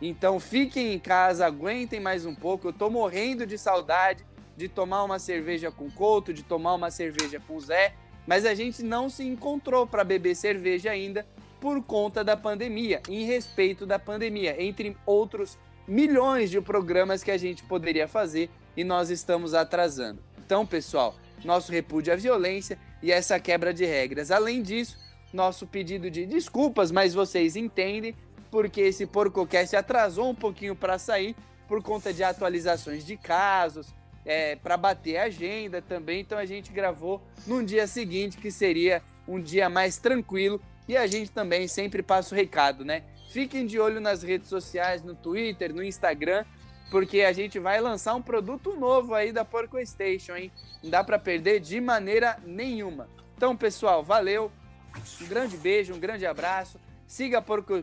[0.00, 2.68] Então fiquem em casa, aguentem mais um pouco.
[2.68, 4.24] Eu tô morrendo de saudade
[4.56, 7.94] de tomar uma cerveja com Couto, de tomar uma cerveja com Zé,
[8.26, 11.24] mas a gente não se encontrou para beber cerveja ainda
[11.60, 17.38] por conta da pandemia, em respeito da pandemia, entre outros milhões de programas que a
[17.38, 20.22] gente poderia fazer e nós estamos atrasando.
[20.38, 24.30] Então, pessoal, nosso repúdio à violência e essa quebra de regras.
[24.30, 24.98] Além disso,
[25.32, 28.14] nosso pedido de desculpas, mas vocês entendem,
[28.50, 31.34] porque esse PorcoCast atrasou um pouquinho para sair
[31.66, 33.92] por conta de atualizações de casos,
[34.24, 36.20] é, para bater a agenda também.
[36.20, 40.60] Então a gente gravou num dia seguinte, que seria um dia mais tranquilo.
[40.88, 43.04] E a gente também sempre passa o recado, né?
[43.30, 46.46] Fiquem de olho nas redes sociais, no Twitter, no Instagram,
[46.90, 50.50] porque a gente vai lançar um produto novo aí da Porco Station, hein?
[50.82, 53.06] Não dá para perder de maneira nenhuma.
[53.36, 54.50] Então, pessoal, valeu.
[55.20, 56.80] Um grande beijo, um grande abraço.
[57.06, 57.74] Siga a Porco,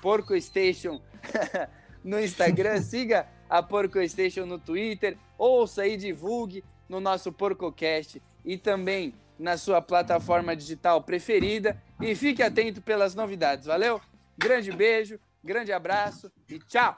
[0.00, 1.02] Porco Station
[2.02, 8.56] no Instagram, siga a Porco Station no Twitter, ouça e divulgue no nosso PorcoCast e
[8.56, 13.66] também na sua plataforma digital preferida e fique atento pelas novidades.
[13.66, 14.00] Valeu?
[14.36, 16.96] Grande beijo, grande abraço e tchau!